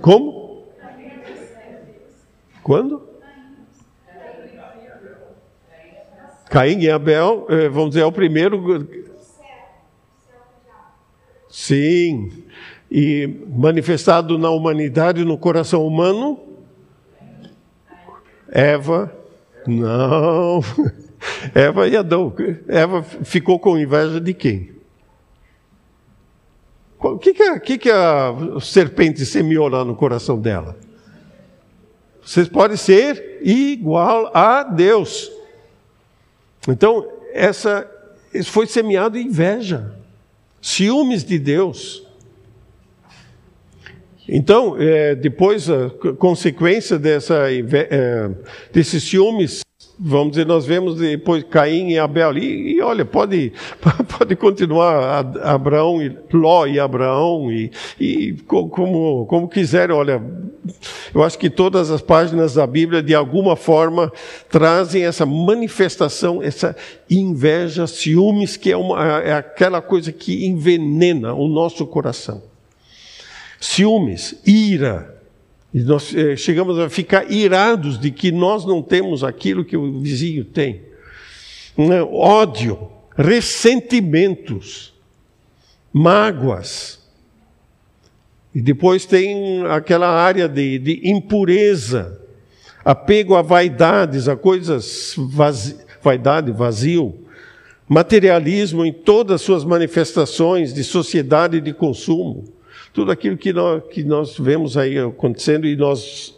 [0.00, 0.64] Como?
[2.62, 3.08] Quando?
[6.48, 8.88] Caim e Abel, é, vamos dizer, é o primeiro.
[11.48, 12.44] Sim,
[12.90, 16.40] e manifestado na humanidade, no coração humano?
[18.48, 19.16] Eva,
[19.66, 20.60] não.
[21.54, 22.34] Eva e Adão.
[22.66, 24.79] Eva ficou com inveja de quem?
[27.02, 30.76] O que, que, a, que, que a serpente semeou lá no coração dela?
[32.22, 35.32] Vocês podem ser igual a Deus.
[36.68, 37.90] Então, essa,
[38.44, 39.94] foi semeado inveja,
[40.60, 42.06] ciúmes de Deus.
[44.28, 48.30] Então, é, depois, a consequência dessa, é,
[48.70, 49.62] desses ciúmes,
[50.02, 52.38] vamos dizer, nós vemos depois Caim e Abel.
[52.38, 53.52] E, e olha, pode,
[54.18, 57.70] pode continuar Abraão e Ló e Abraão, e,
[58.00, 60.22] e como, como quiserem, olha,
[61.14, 64.10] eu acho que todas as páginas da Bíblia, de alguma forma,
[64.48, 66.74] trazem essa manifestação, essa
[67.10, 72.42] inveja, ciúmes, que é, uma, é aquela coisa que envenena o nosso coração.
[73.60, 75.19] ciúmes, ira.
[75.72, 80.00] E nós eh, chegamos a ficar irados de que nós não temos aquilo que o
[80.00, 80.82] vizinho tem.
[81.76, 82.02] Né?
[82.02, 84.92] Ódio, ressentimentos,
[85.92, 86.98] mágoas.
[88.52, 92.20] E depois tem aquela área de, de impureza,
[92.84, 97.14] apego a vaidades, a coisas vazi, vaidade, vazio,
[97.88, 102.44] materialismo em todas as suas manifestações de sociedade de consumo.
[102.92, 106.34] Tudo aquilo que nós, que nós vemos aí acontecendo e nós,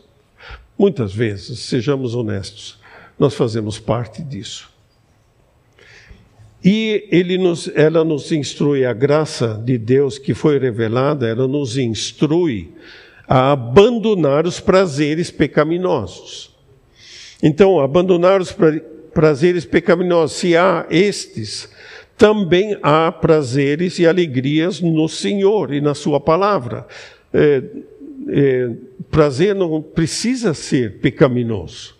[0.78, 2.78] muitas vezes, sejamos honestos,
[3.18, 4.70] nós fazemos parte disso.
[6.64, 11.76] E ele nos, ela nos instrui, a graça de Deus que foi revelada, ela nos
[11.76, 12.72] instrui
[13.26, 16.55] a abandonar os prazeres pecaminosos.
[17.43, 18.55] Então, abandonar os
[19.12, 21.68] prazeres pecaminosos, se há estes,
[22.23, 26.87] também há prazeres e alegrias no Senhor e na Sua palavra.
[27.35, 27.61] É,
[28.29, 28.70] é,
[29.11, 31.97] prazer não precisa ser pecaminoso.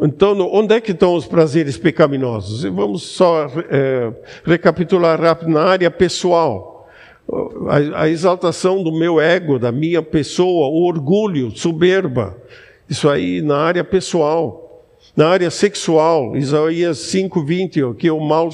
[0.00, 2.64] Então, onde é que estão os prazeres pecaminosos?
[2.64, 4.12] Vamos só é,
[4.44, 6.90] recapitular rápido na área pessoal.
[7.68, 12.36] A, a, exaltação do meu ego, da minha pessoa, o orgulho, soberba.
[12.90, 14.84] Isso aí na área pessoal.
[15.16, 18.50] Na área sexual, Isaías 5:20, que o mal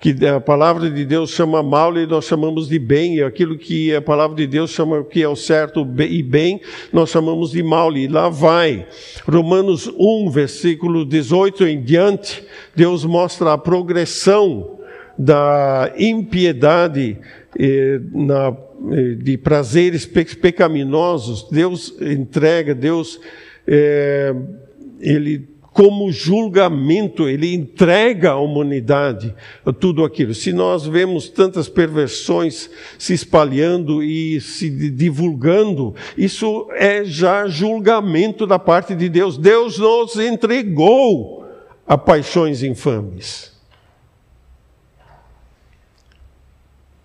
[0.00, 4.00] que a palavra de Deus chama mal e nós chamamos de bem, aquilo que a
[4.00, 6.60] palavra de Deus chama que é o certo e bem,
[6.92, 8.86] nós chamamos de mal, e lá vai.
[9.26, 12.44] Romanos 1, versículo 18 em diante,
[12.76, 14.78] Deus mostra a progressão
[15.18, 17.18] da impiedade
[17.58, 18.56] eh, na,
[18.92, 23.20] eh, de prazeres pecaminosos, Deus entrega, Deus,
[23.66, 24.32] eh,
[25.00, 29.32] Ele como julgamento, ele entrega à humanidade
[29.78, 30.34] tudo aquilo.
[30.34, 32.68] Se nós vemos tantas perversões
[32.98, 39.38] se espalhando e se divulgando, isso é já julgamento da parte de Deus.
[39.38, 41.46] Deus nos entregou
[41.86, 43.56] a paixões infames.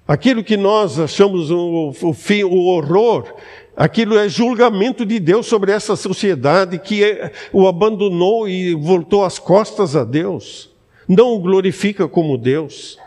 [0.08, 3.34] Aquilo que nós achamos o, o, fim, o horror,
[3.76, 9.40] Aquilo é julgamento de Deus sobre essa sociedade que é, o abandonou e voltou as
[9.40, 10.70] costas a Deus.
[11.08, 13.00] Não o glorifica como Deus.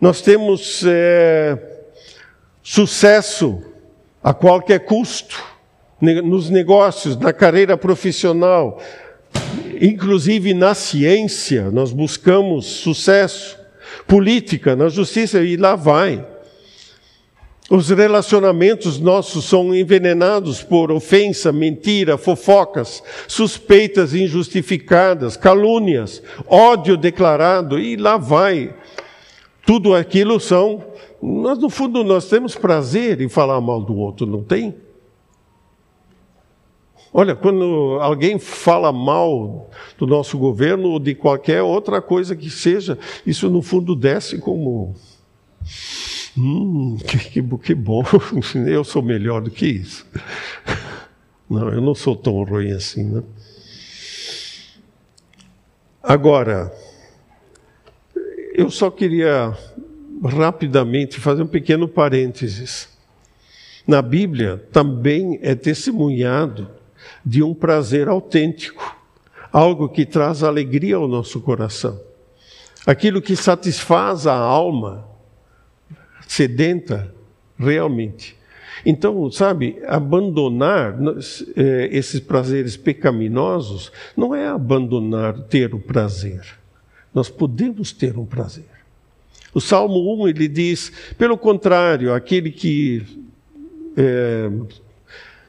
[0.00, 1.56] Nós temos é,
[2.62, 3.62] sucesso
[4.22, 5.40] a qualquer custo
[6.00, 8.80] nos negócios, na carreira profissional,
[9.80, 13.61] inclusive na ciência, nós buscamos sucesso.
[14.06, 16.24] Política, na justiça, e lá vai.
[17.70, 27.96] Os relacionamentos nossos são envenenados por ofensa, mentira, fofocas, suspeitas injustificadas, calúnias, ódio declarado e
[27.96, 28.74] lá vai.
[29.64, 30.84] Tudo aquilo são.
[31.22, 34.74] Nós, no fundo, nós temos prazer em falar mal do outro, não tem?
[37.14, 42.98] Olha, quando alguém fala mal do nosso governo ou de qualquer outra coisa que seja,
[43.26, 44.94] isso no fundo desce como
[46.36, 48.02] Hum, que, que, que bom,
[48.66, 50.06] eu sou melhor do que isso.
[51.48, 53.22] Não, eu não sou tão ruim assim, né?
[56.02, 56.72] Agora,
[58.54, 59.54] eu só queria
[60.24, 62.88] rapidamente fazer um pequeno parênteses.
[63.86, 66.70] Na Bíblia também é testemunhado
[67.24, 68.96] de um prazer autêntico,
[69.52, 72.00] algo que traz alegria ao nosso coração,
[72.86, 75.06] aquilo que satisfaz a alma
[76.26, 77.14] sedenta
[77.58, 78.36] realmente.
[78.84, 80.98] Então, sabe, abandonar
[81.56, 86.40] é, esses prazeres pecaminosos não é abandonar ter o prazer.
[87.14, 88.64] Nós podemos ter um prazer.
[89.54, 93.02] O Salmo 1 ele diz: pelo contrário, aquele que
[93.96, 94.50] é,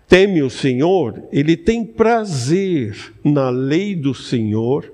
[0.07, 4.91] teme o Senhor, ele tem prazer na lei do Senhor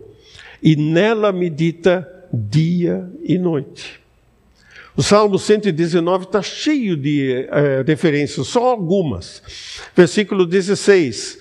[0.62, 4.00] e nela medita dia e noite.
[4.96, 9.42] O Salmo 119 está cheio de é, referências, só algumas.
[9.96, 11.40] Versículo 16: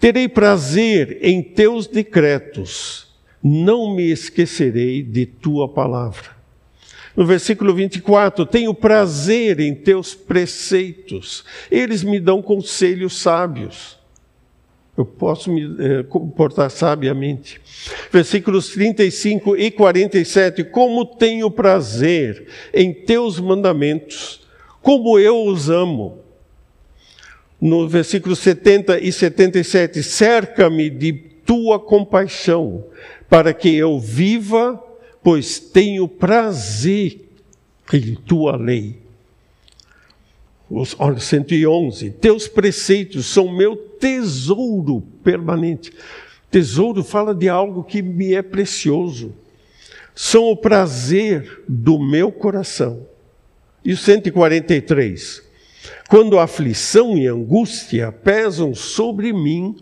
[0.00, 6.35] Terei prazer em teus decretos, não me esquecerei de tua palavra.
[7.16, 13.96] No versículo 24, tenho prazer em teus preceitos, eles me dão conselhos sábios
[14.96, 17.60] eu posso me eh, comportar sabiamente.
[18.10, 20.64] Versículos 35 e 47.
[20.64, 24.46] Como tenho prazer em teus mandamentos,
[24.80, 26.20] como eu os amo.
[27.60, 30.02] No versículo 70 e 77.
[30.02, 32.84] Cerca-me de tua compaixão,
[33.28, 34.82] para que eu viva,
[35.26, 37.28] pois tenho prazer
[37.92, 39.02] em tua lei.
[40.70, 42.12] Os, olha, 111.
[42.12, 45.92] Teus preceitos são meu tesouro permanente.
[46.48, 49.34] Tesouro fala de algo que me é precioso.
[50.14, 53.04] São o prazer do meu coração.
[53.84, 55.42] E o 143.
[56.08, 59.74] Quando aflição e angústia pesam sobre mim,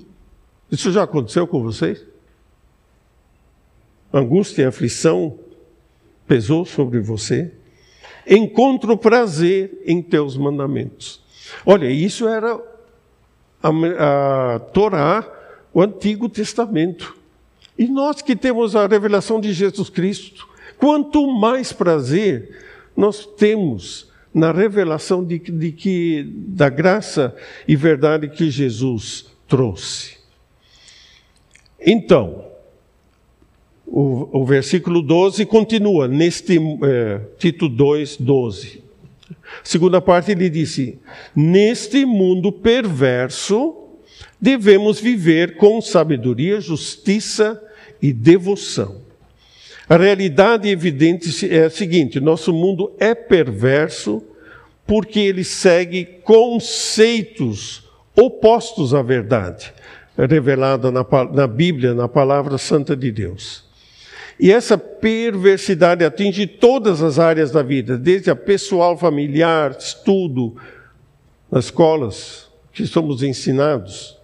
[0.70, 2.13] isso já aconteceu com vocês?
[4.14, 5.36] Angústia e aflição
[6.26, 7.52] pesou sobre você?
[8.26, 11.20] Encontro prazer em teus mandamentos.
[11.66, 12.58] Olha, isso era
[13.62, 15.28] a, a Torá,
[15.72, 17.16] o Antigo Testamento.
[17.76, 20.48] E nós que temos a revelação de Jesus Cristo,
[20.78, 22.56] quanto mais prazer
[22.96, 27.34] nós temos na revelação de, de que, da graça
[27.66, 30.18] e verdade que Jesus trouxe.
[31.80, 32.53] Então,
[33.86, 38.82] o, o versículo 12 continua, neste é, Tito 2, 12.
[39.62, 40.98] Segunda parte ele disse:
[41.34, 43.76] Neste mundo perverso,
[44.40, 47.62] devemos viver com sabedoria, justiça
[48.00, 49.02] e devoção.
[49.88, 54.22] A realidade evidente é a seguinte: nosso mundo é perverso
[54.86, 57.84] porque ele segue conceitos
[58.16, 59.72] opostos à verdade,
[60.16, 63.64] revelada na, na Bíblia, na palavra santa de Deus.
[64.38, 70.56] E essa perversidade atinge todas as áreas da vida, desde a pessoal, familiar, estudo,
[71.50, 74.18] nas escolas que somos ensinados,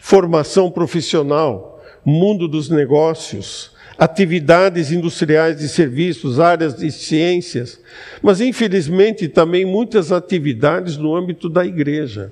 [0.00, 7.80] formação profissional, mundo dos negócios, atividades industriais e serviços, áreas de ciências,
[8.22, 12.30] mas infelizmente também muitas atividades no âmbito da igreja.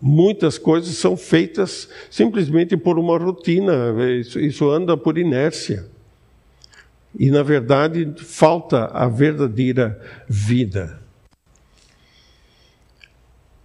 [0.00, 5.86] Muitas coisas são feitas simplesmente por uma rotina, isso, isso anda por inércia.
[7.18, 11.00] E, na verdade, falta a verdadeira vida.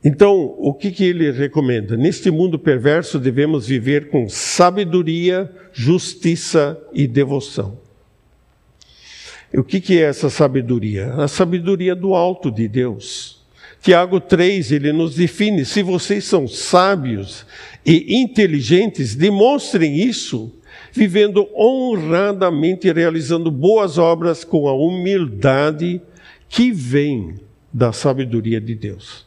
[0.04, 1.96] Então, o que, que ele recomenda?
[1.96, 7.78] Neste mundo perverso, devemos viver com sabedoria, justiça e devoção.
[9.54, 11.14] E o que, que é essa sabedoria?
[11.14, 13.43] A sabedoria do alto de Deus.
[13.84, 17.46] Tiago 3, ele nos define: se vocês são sábios
[17.86, 20.54] e inteligentes, demonstrem isso,
[20.94, 26.02] vivendo honradamente e realizando boas obras com a humildade
[26.48, 27.36] que vem
[27.74, 29.26] da sabedoria de Deus.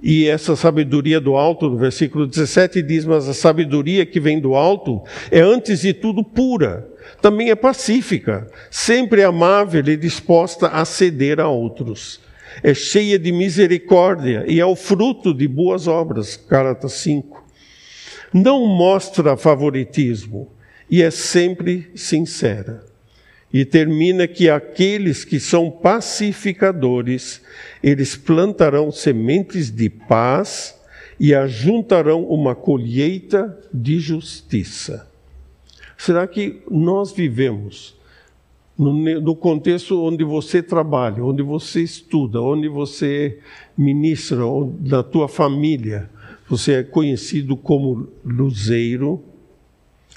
[0.00, 4.54] E essa sabedoria do alto, no versículo 17 diz: Mas a sabedoria que vem do
[4.54, 6.88] alto é antes de tudo pura,
[7.20, 12.29] também é pacífica, sempre amável e disposta a ceder a outros.
[12.62, 16.38] É cheia de misericórdia e é o fruto de boas obras.
[16.48, 17.44] Gálatas 5.
[18.32, 20.50] Não mostra favoritismo
[20.90, 22.84] e é sempre sincera.
[23.52, 27.42] E termina que aqueles que são pacificadores,
[27.82, 30.78] eles plantarão sementes de paz
[31.18, 35.08] e ajuntarão uma colheita de justiça.
[35.98, 37.99] Será que nós vivemos
[38.80, 43.38] no, no, contexto onde você trabalha, onde você estuda, onde você
[43.76, 44.40] ministra,
[44.80, 46.08] na tua família,
[46.48, 49.22] você é conhecido como luzeiro,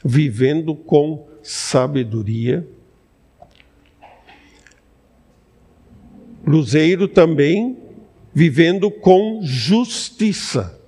[0.03, 2.65] vivendo com sabedoria?
[6.45, 7.77] luzeiro também
[8.33, 10.79] vivendo com justiça.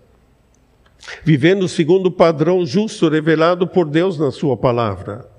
[1.24, 5.30] Vivendo segundo o padrão justo revelado por Deus na Sua palavra.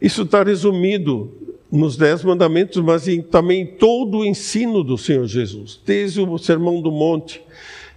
[0.00, 5.26] Isso está resumido nos Dez Mandamentos, mas em, também em todo o ensino do Senhor
[5.26, 7.40] Jesus, desde o Sermão do Monte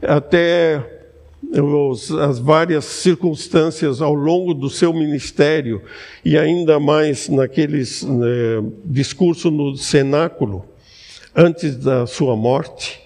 [0.01, 0.81] até
[1.51, 5.81] os, as várias circunstâncias ao longo do seu ministério
[6.23, 10.65] e ainda mais naqueles né, discurso no cenáculo
[11.35, 13.01] antes da sua morte.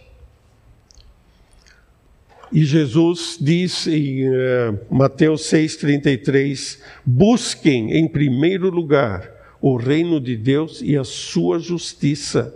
[2.52, 10.82] E Jesus diz em uh, Mateus 6,33: Busquem em primeiro lugar o reino de Deus
[10.82, 12.56] e a sua justiça.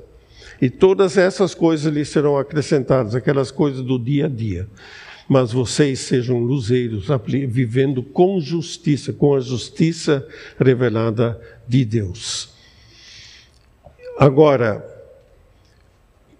[0.61, 4.67] E todas essas coisas lhes serão acrescentadas, aquelas coisas do dia a dia.
[5.27, 7.07] Mas vocês sejam luzeiros,
[7.47, 10.25] vivendo com justiça, com a justiça
[10.59, 12.53] revelada de Deus.
[14.17, 14.85] Agora,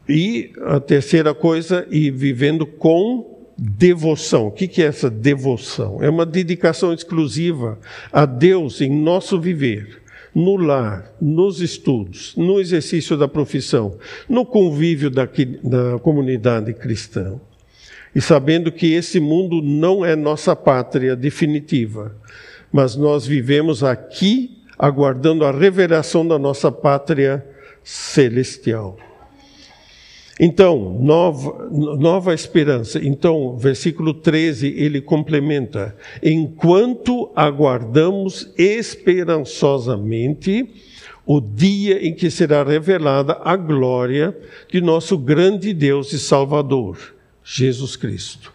[0.08, 4.48] e a terceira coisa, e vivendo com devoção.
[4.48, 6.04] O que é essa devoção?
[6.04, 7.80] É uma dedicação exclusiva
[8.12, 10.03] a Deus em nosso viver,
[10.34, 17.40] no lar, nos estudos, no exercício da profissão, no convívio da, da comunidade cristã.
[18.16, 22.16] E sabendo que esse mundo não é nossa pátria definitiva,
[22.72, 27.46] mas nós vivemos aqui aguardando a revelação da nossa pátria
[27.84, 28.98] celestial.
[30.40, 32.98] Então, nova, nova esperança.
[33.00, 40.68] Então, versículo 13, ele complementa: enquanto aguardamos esperançosamente
[41.26, 44.38] o dia em que será revelada a glória
[44.70, 46.98] de nosso grande Deus e Salvador,
[47.44, 48.52] Jesus Cristo.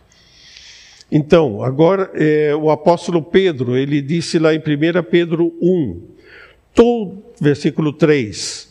[1.10, 4.62] Então, agora é, o apóstolo Pedro, ele disse lá em 1
[5.10, 6.02] Pedro 1,
[6.74, 8.67] todo, versículo 3,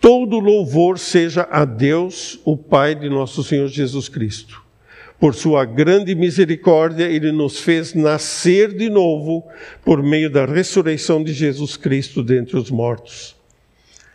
[0.00, 4.62] Todo louvor seja a Deus, o Pai de nosso Senhor Jesus Cristo.
[5.18, 9.44] Por sua grande misericórdia, ele nos fez nascer de novo
[9.84, 13.34] por meio da ressurreição de Jesus Cristo dentre os mortos.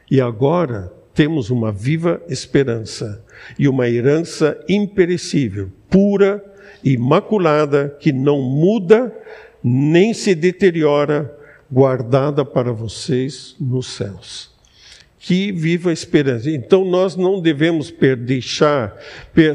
[0.10, 3.22] E agora temos uma viva esperança
[3.60, 6.42] e uma herança imperecível, pura,
[6.82, 9.14] imaculada, que não muda
[9.62, 11.38] nem se deteriora,
[11.70, 14.53] guardada para vocês nos céus
[15.24, 16.52] que viva a esperança.
[16.52, 17.94] Então nós não devemos
[18.26, 18.94] deixar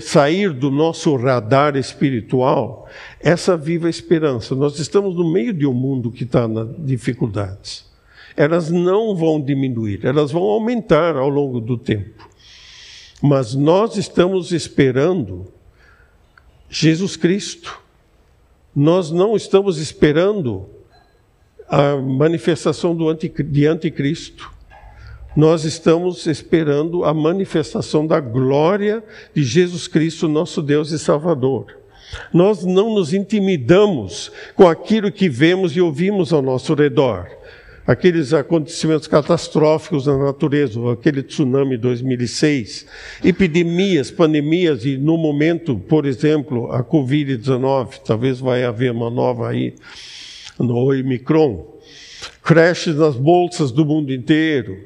[0.00, 2.88] sair do nosso radar espiritual
[3.20, 4.54] essa viva esperança.
[4.54, 7.84] Nós estamos no meio de um mundo que está nas dificuldades.
[8.34, 12.26] Elas não vão diminuir, elas vão aumentar ao longo do tempo.
[13.20, 15.52] Mas nós estamos esperando
[16.70, 17.78] Jesus Cristo.
[18.74, 20.66] Nós não estamos esperando
[21.68, 24.56] a manifestação do anticristo
[25.36, 29.02] nós estamos esperando a manifestação da glória
[29.34, 31.78] de Jesus Cristo, nosso Deus e Salvador.
[32.32, 37.28] Nós não nos intimidamos com aquilo que vemos e ouvimos ao nosso redor.
[37.86, 42.86] Aqueles acontecimentos catastróficos na natureza, aquele tsunami 2006,
[43.24, 49.74] epidemias, pandemias e no momento, por exemplo, a Covid-19, talvez vai haver uma nova aí
[50.58, 51.78] no Omicron,
[52.42, 54.76] crashes nas bolsas do mundo inteiro,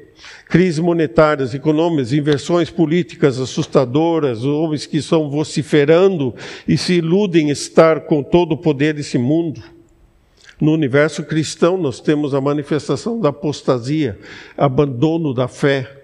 [0.53, 6.31] crises monetárias, econômicas, inversões políticas assustadoras, homens que estão vociferando
[6.67, 9.63] e se iludem estar com todo o poder desse mundo.
[10.61, 14.19] No universo cristão, nós temos a manifestação da apostasia,
[14.55, 16.03] abandono da fé.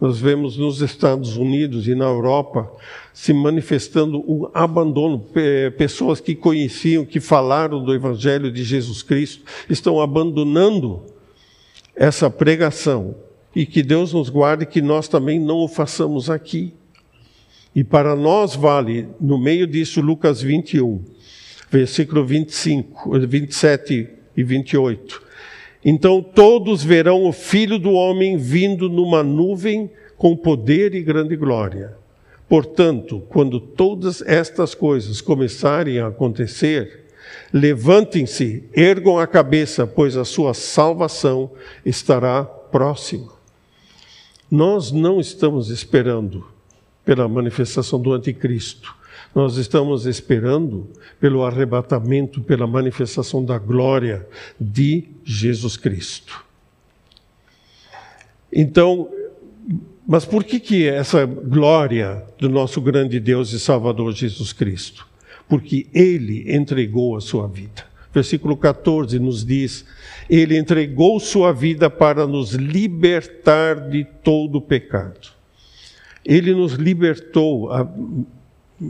[0.00, 2.70] Nós vemos nos Estados Unidos e na Europa
[3.12, 5.26] se manifestando um abandono.
[5.76, 11.02] Pessoas que conheciam, que falaram do Evangelho de Jesus Cristo, estão abandonando
[11.96, 16.74] essa pregação e que Deus nos guarde que nós também não o façamos aqui.
[17.74, 21.02] E para nós vale, no meio disso, Lucas 21,
[21.70, 25.22] versículo 25, 27 e 28.
[25.84, 31.96] Então todos verão o Filho do Homem vindo numa nuvem com poder e grande glória.
[32.48, 37.04] Portanto, quando todas estas coisas começarem a acontecer,
[37.52, 41.50] levantem-se, ergam a cabeça, pois a sua salvação
[41.84, 43.37] estará próxima.
[44.50, 46.46] Nós não estamos esperando
[47.04, 48.94] pela manifestação do Anticristo.
[49.34, 50.88] Nós estamos esperando
[51.20, 54.26] pelo arrebatamento, pela manifestação da glória
[54.58, 56.44] de Jesus Cristo.
[58.52, 59.08] Então,
[60.06, 65.06] mas por que, que essa glória do nosso grande Deus e Salvador Jesus Cristo?
[65.46, 67.87] Porque Ele entregou a sua vida.
[68.12, 69.84] Versículo 14 nos diz:
[70.28, 75.28] Ele entregou sua vida para nos libertar de todo o pecado.
[76.24, 77.88] Ele nos libertou, a,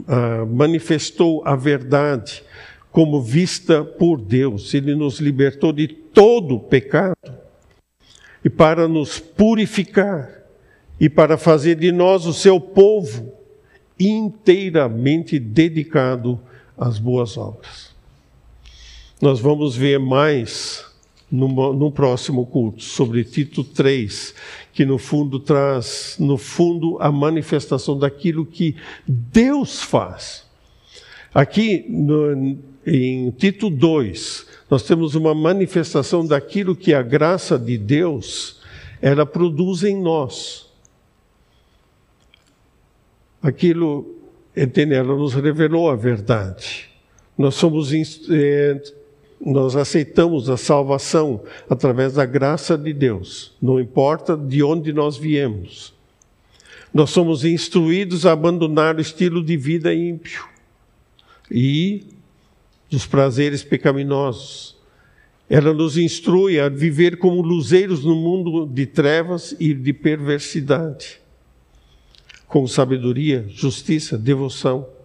[0.07, 2.43] a, manifestou a verdade
[2.91, 4.73] como vista por Deus.
[4.73, 7.15] Ele nos libertou de todo o pecado
[8.43, 10.29] e para nos purificar
[10.99, 13.31] e para fazer de nós o seu povo
[13.99, 16.39] inteiramente dedicado
[16.77, 17.88] às boas obras.
[19.21, 20.85] Nós vamos ver mais
[21.29, 24.33] no, no, próximo culto sobre Tito 3,
[24.71, 30.45] que no fundo traz, no fundo, a manifestação daquilo que Deus faz.
[31.33, 38.61] Aqui no, em Tito 2, nós temos uma manifestação daquilo que a graça de Deus
[39.01, 40.69] ela produz em nós.
[43.41, 44.15] Aquilo,
[44.55, 44.93] entende?
[44.93, 46.89] Ela nos revelou a verdade.
[47.37, 47.93] Nós somos
[48.29, 48.81] é,
[49.39, 55.93] nós aceitamos a salvação através da graça de Deus, não importa de onde nós viemos.
[56.93, 60.45] Nós somos instruídos a abandonar o estilo de vida ímpio
[61.49, 62.07] e
[62.89, 64.75] dos prazeres pecaminosos.
[65.49, 71.19] Ela nos instrui a viver como luzeiros no mundo de trevas e de perversidade,
[72.47, 74.98] com sabedoria, justiça, devoção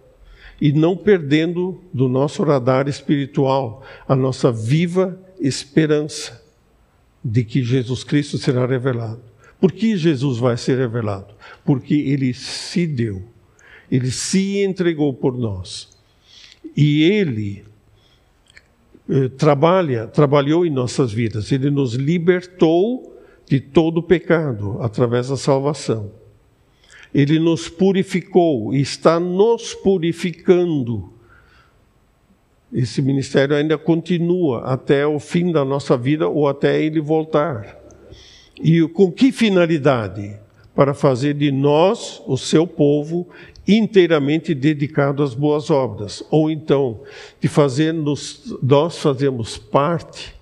[0.59, 6.43] e não perdendo do nosso radar espiritual a nossa viva esperança
[7.23, 9.21] de que Jesus Cristo será revelado.
[9.59, 11.33] Por que Jesus vai ser revelado?
[11.63, 13.23] Porque ele se deu,
[13.91, 15.89] ele se entregou por nós.
[16.75, 17.63] E ele
[19.09, 23.15] eh, trabalha, trabalhou em nossas vidas, ele nos libertou
[23.47, 26.11] de todo o pecado através da salvação.
[27.15, 31.13] Ele nos purificou está nos purificando.
[32.73, 37.79] Esse ministério ainda continua até o fim da nossa vida ou até ele voltar.
[38.61, 40.37] E com que finalidade?
[40.75, 43.29] Para fazer de nós, o seu povo,
[43.65, 46.99] inteiramente dedicado às boas obras, ou então
[47.39, 50.35] de fazer nos, nós fazemos parte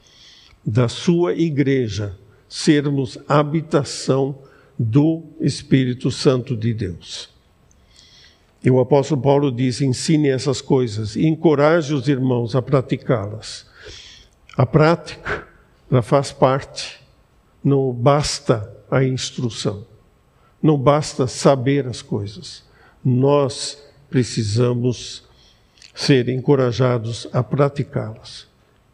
[0.66, 2.18] da sua igreja,
[2.50, 4.40] sermos habitação
[4.78, 7.30] do Espírito Santo de Deus.
[8.64, 13.66] E o apóstolo Paulo diz: ensine essas coisas e encoraje os irmãos a praticá-las.
[14.56, 15.48] A prática,
[15.92, 17.02] ela faz parte,
[17.64, 19.86] não basta a instrução,
[20.62, 22.64] não basta saber as coisas.
[23.04, 25.24] Nós precisamos
[25.94, 28.48] ser encorajados a praticá-las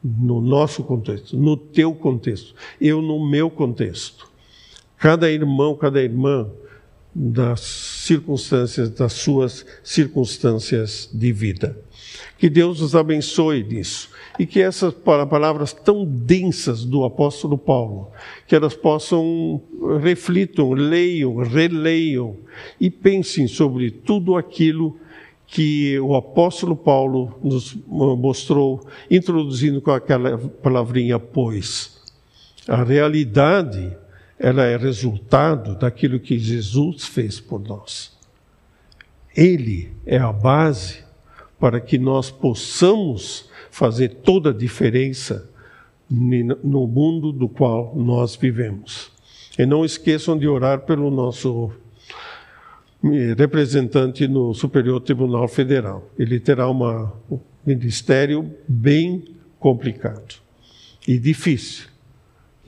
[0.04, 4.29] no nosso contexto, no teu contexto, eu no meu contexto.
[5.00, 6.48] Cada irmão, cada irmã,
[7.14, 11.78] das circunstâncias, das suas circunstâncias de vida.
[12.38, 14.10] Que Deus os abençoe nisso.
[14.38, 18.10] E que essas palavras tão densas do apóstolo Paulo,
[18.48, 19.62] que elas possam,
[20.02, 22.38] reflitam, leiam, releiam
[22.80, 24.98] e pensem sobre tudo aquilo
[25.46, 32.00] que o apóstolo Paulo nos mostrou, introduzindo com aquela palavrinha pois.
[32.68, 33.92] A realidade
[34.40, 38.18] ela é resultado daquilo que Jesus fez por nós.
[39.36, 41.04] Ele é a base
[41.60, 45.50] para que nós possamos fazer toda a diferença
[46.10, 49.12] no mundo do qual nós vivemos.
[49.58, 51.72] E não esqueçam de orar pelo nosso
[53.04, 56.10] eh, representante no Superior Tribunal Federal.
[56.18, 59.26] Ele terá uma, um ministério bem
[59.60, 60.36] complicado
[61.06, 61.89] e difícil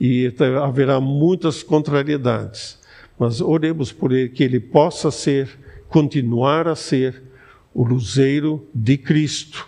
[0.00, 0.32] e
[0.62, 2.78] haverá muitas contrariedades.
[3.18, 5.48] Mas oremos por ele, que ele possa ser,
[5.88, 7.22] continuar a ser,
[7.74, 9.66] o luzeiro de Cristo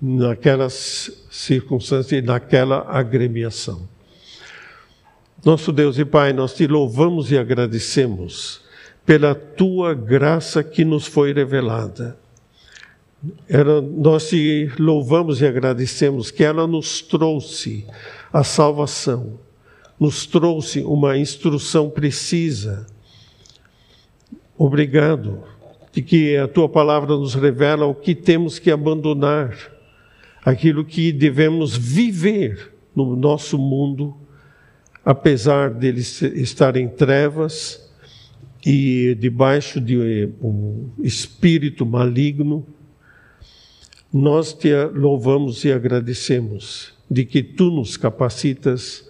[0.00, 3.88] naquelas circunstâncias e naquela agremiação.
[5.44, 8.60] Nosso Deus e Pai, nós te louvamos e agradecemos
[9.06, 12.18] pela tua graça que nos foi revelada.
[13.48, 17.86] Era, nós te louvamos e agradecemos que ela nos trouxe
[18.32, 19.38] a salvação
[20.00, 22.86] nos trouxe uma instrução precisa.
[24.56, 25.44] Obrigado,
[25.92, 29.54] de que a tua palavra nos revela o que temos que abandonar,
[30.42, 34.16] aquilo que devemos viver no nosso mundo,
[35.04, 37.86] apesar dele estar em trevas
[38.64, 42.66] e debaixo de um espírito maligno.
[44.12, 49.09] Nós te louvamos e agradecemos de que tu nos capacitas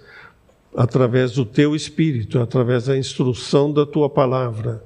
[0.74, 4.82] através do teu espírito, através da instrução da tua palavra,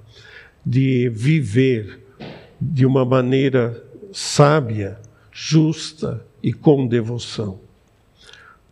[0.64, 2.00] de viver
[2.60, 4.98] de uma maneira sábia,
[5.30, 7.60] justa e com devoção.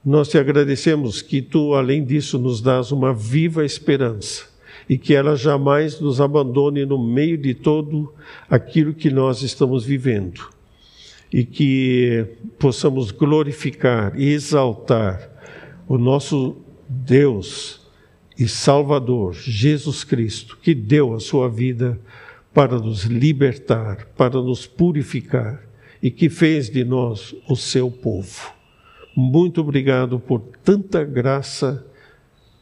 [0.05, 4.47] Nós te agradecemos que tu, além disso, nos dás uma viva esperança
[4.89, 8.13] e que ela jamais nos abandone no meio de todo
[8.49, 10.49] aquilo que nós estamos vivendo
[11.33, 12.27] e que
[12.59, 15.31] possamos glorificar e exaltar
[15.87, 16.57] o nosso
[16.93, 17.81] Deus
[18.39, 22.01] e Salvador, Jesus Cristo, que deu a sua vida
[22.53, 25.63] para nos libertar, para nos purificar
[26.03, 28.53] e que fez de nós o seu povo.
[29.17, 31.87] Muito obrigado por tanta graça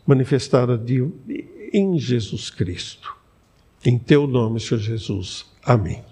[0.07, 1.09] manifestada de,
[1.72, 3.14] em Jesus Cristo.
[3.85, 5.47] Em teu nome, Senhor Jesus.
[5.64, 6.10] Amém.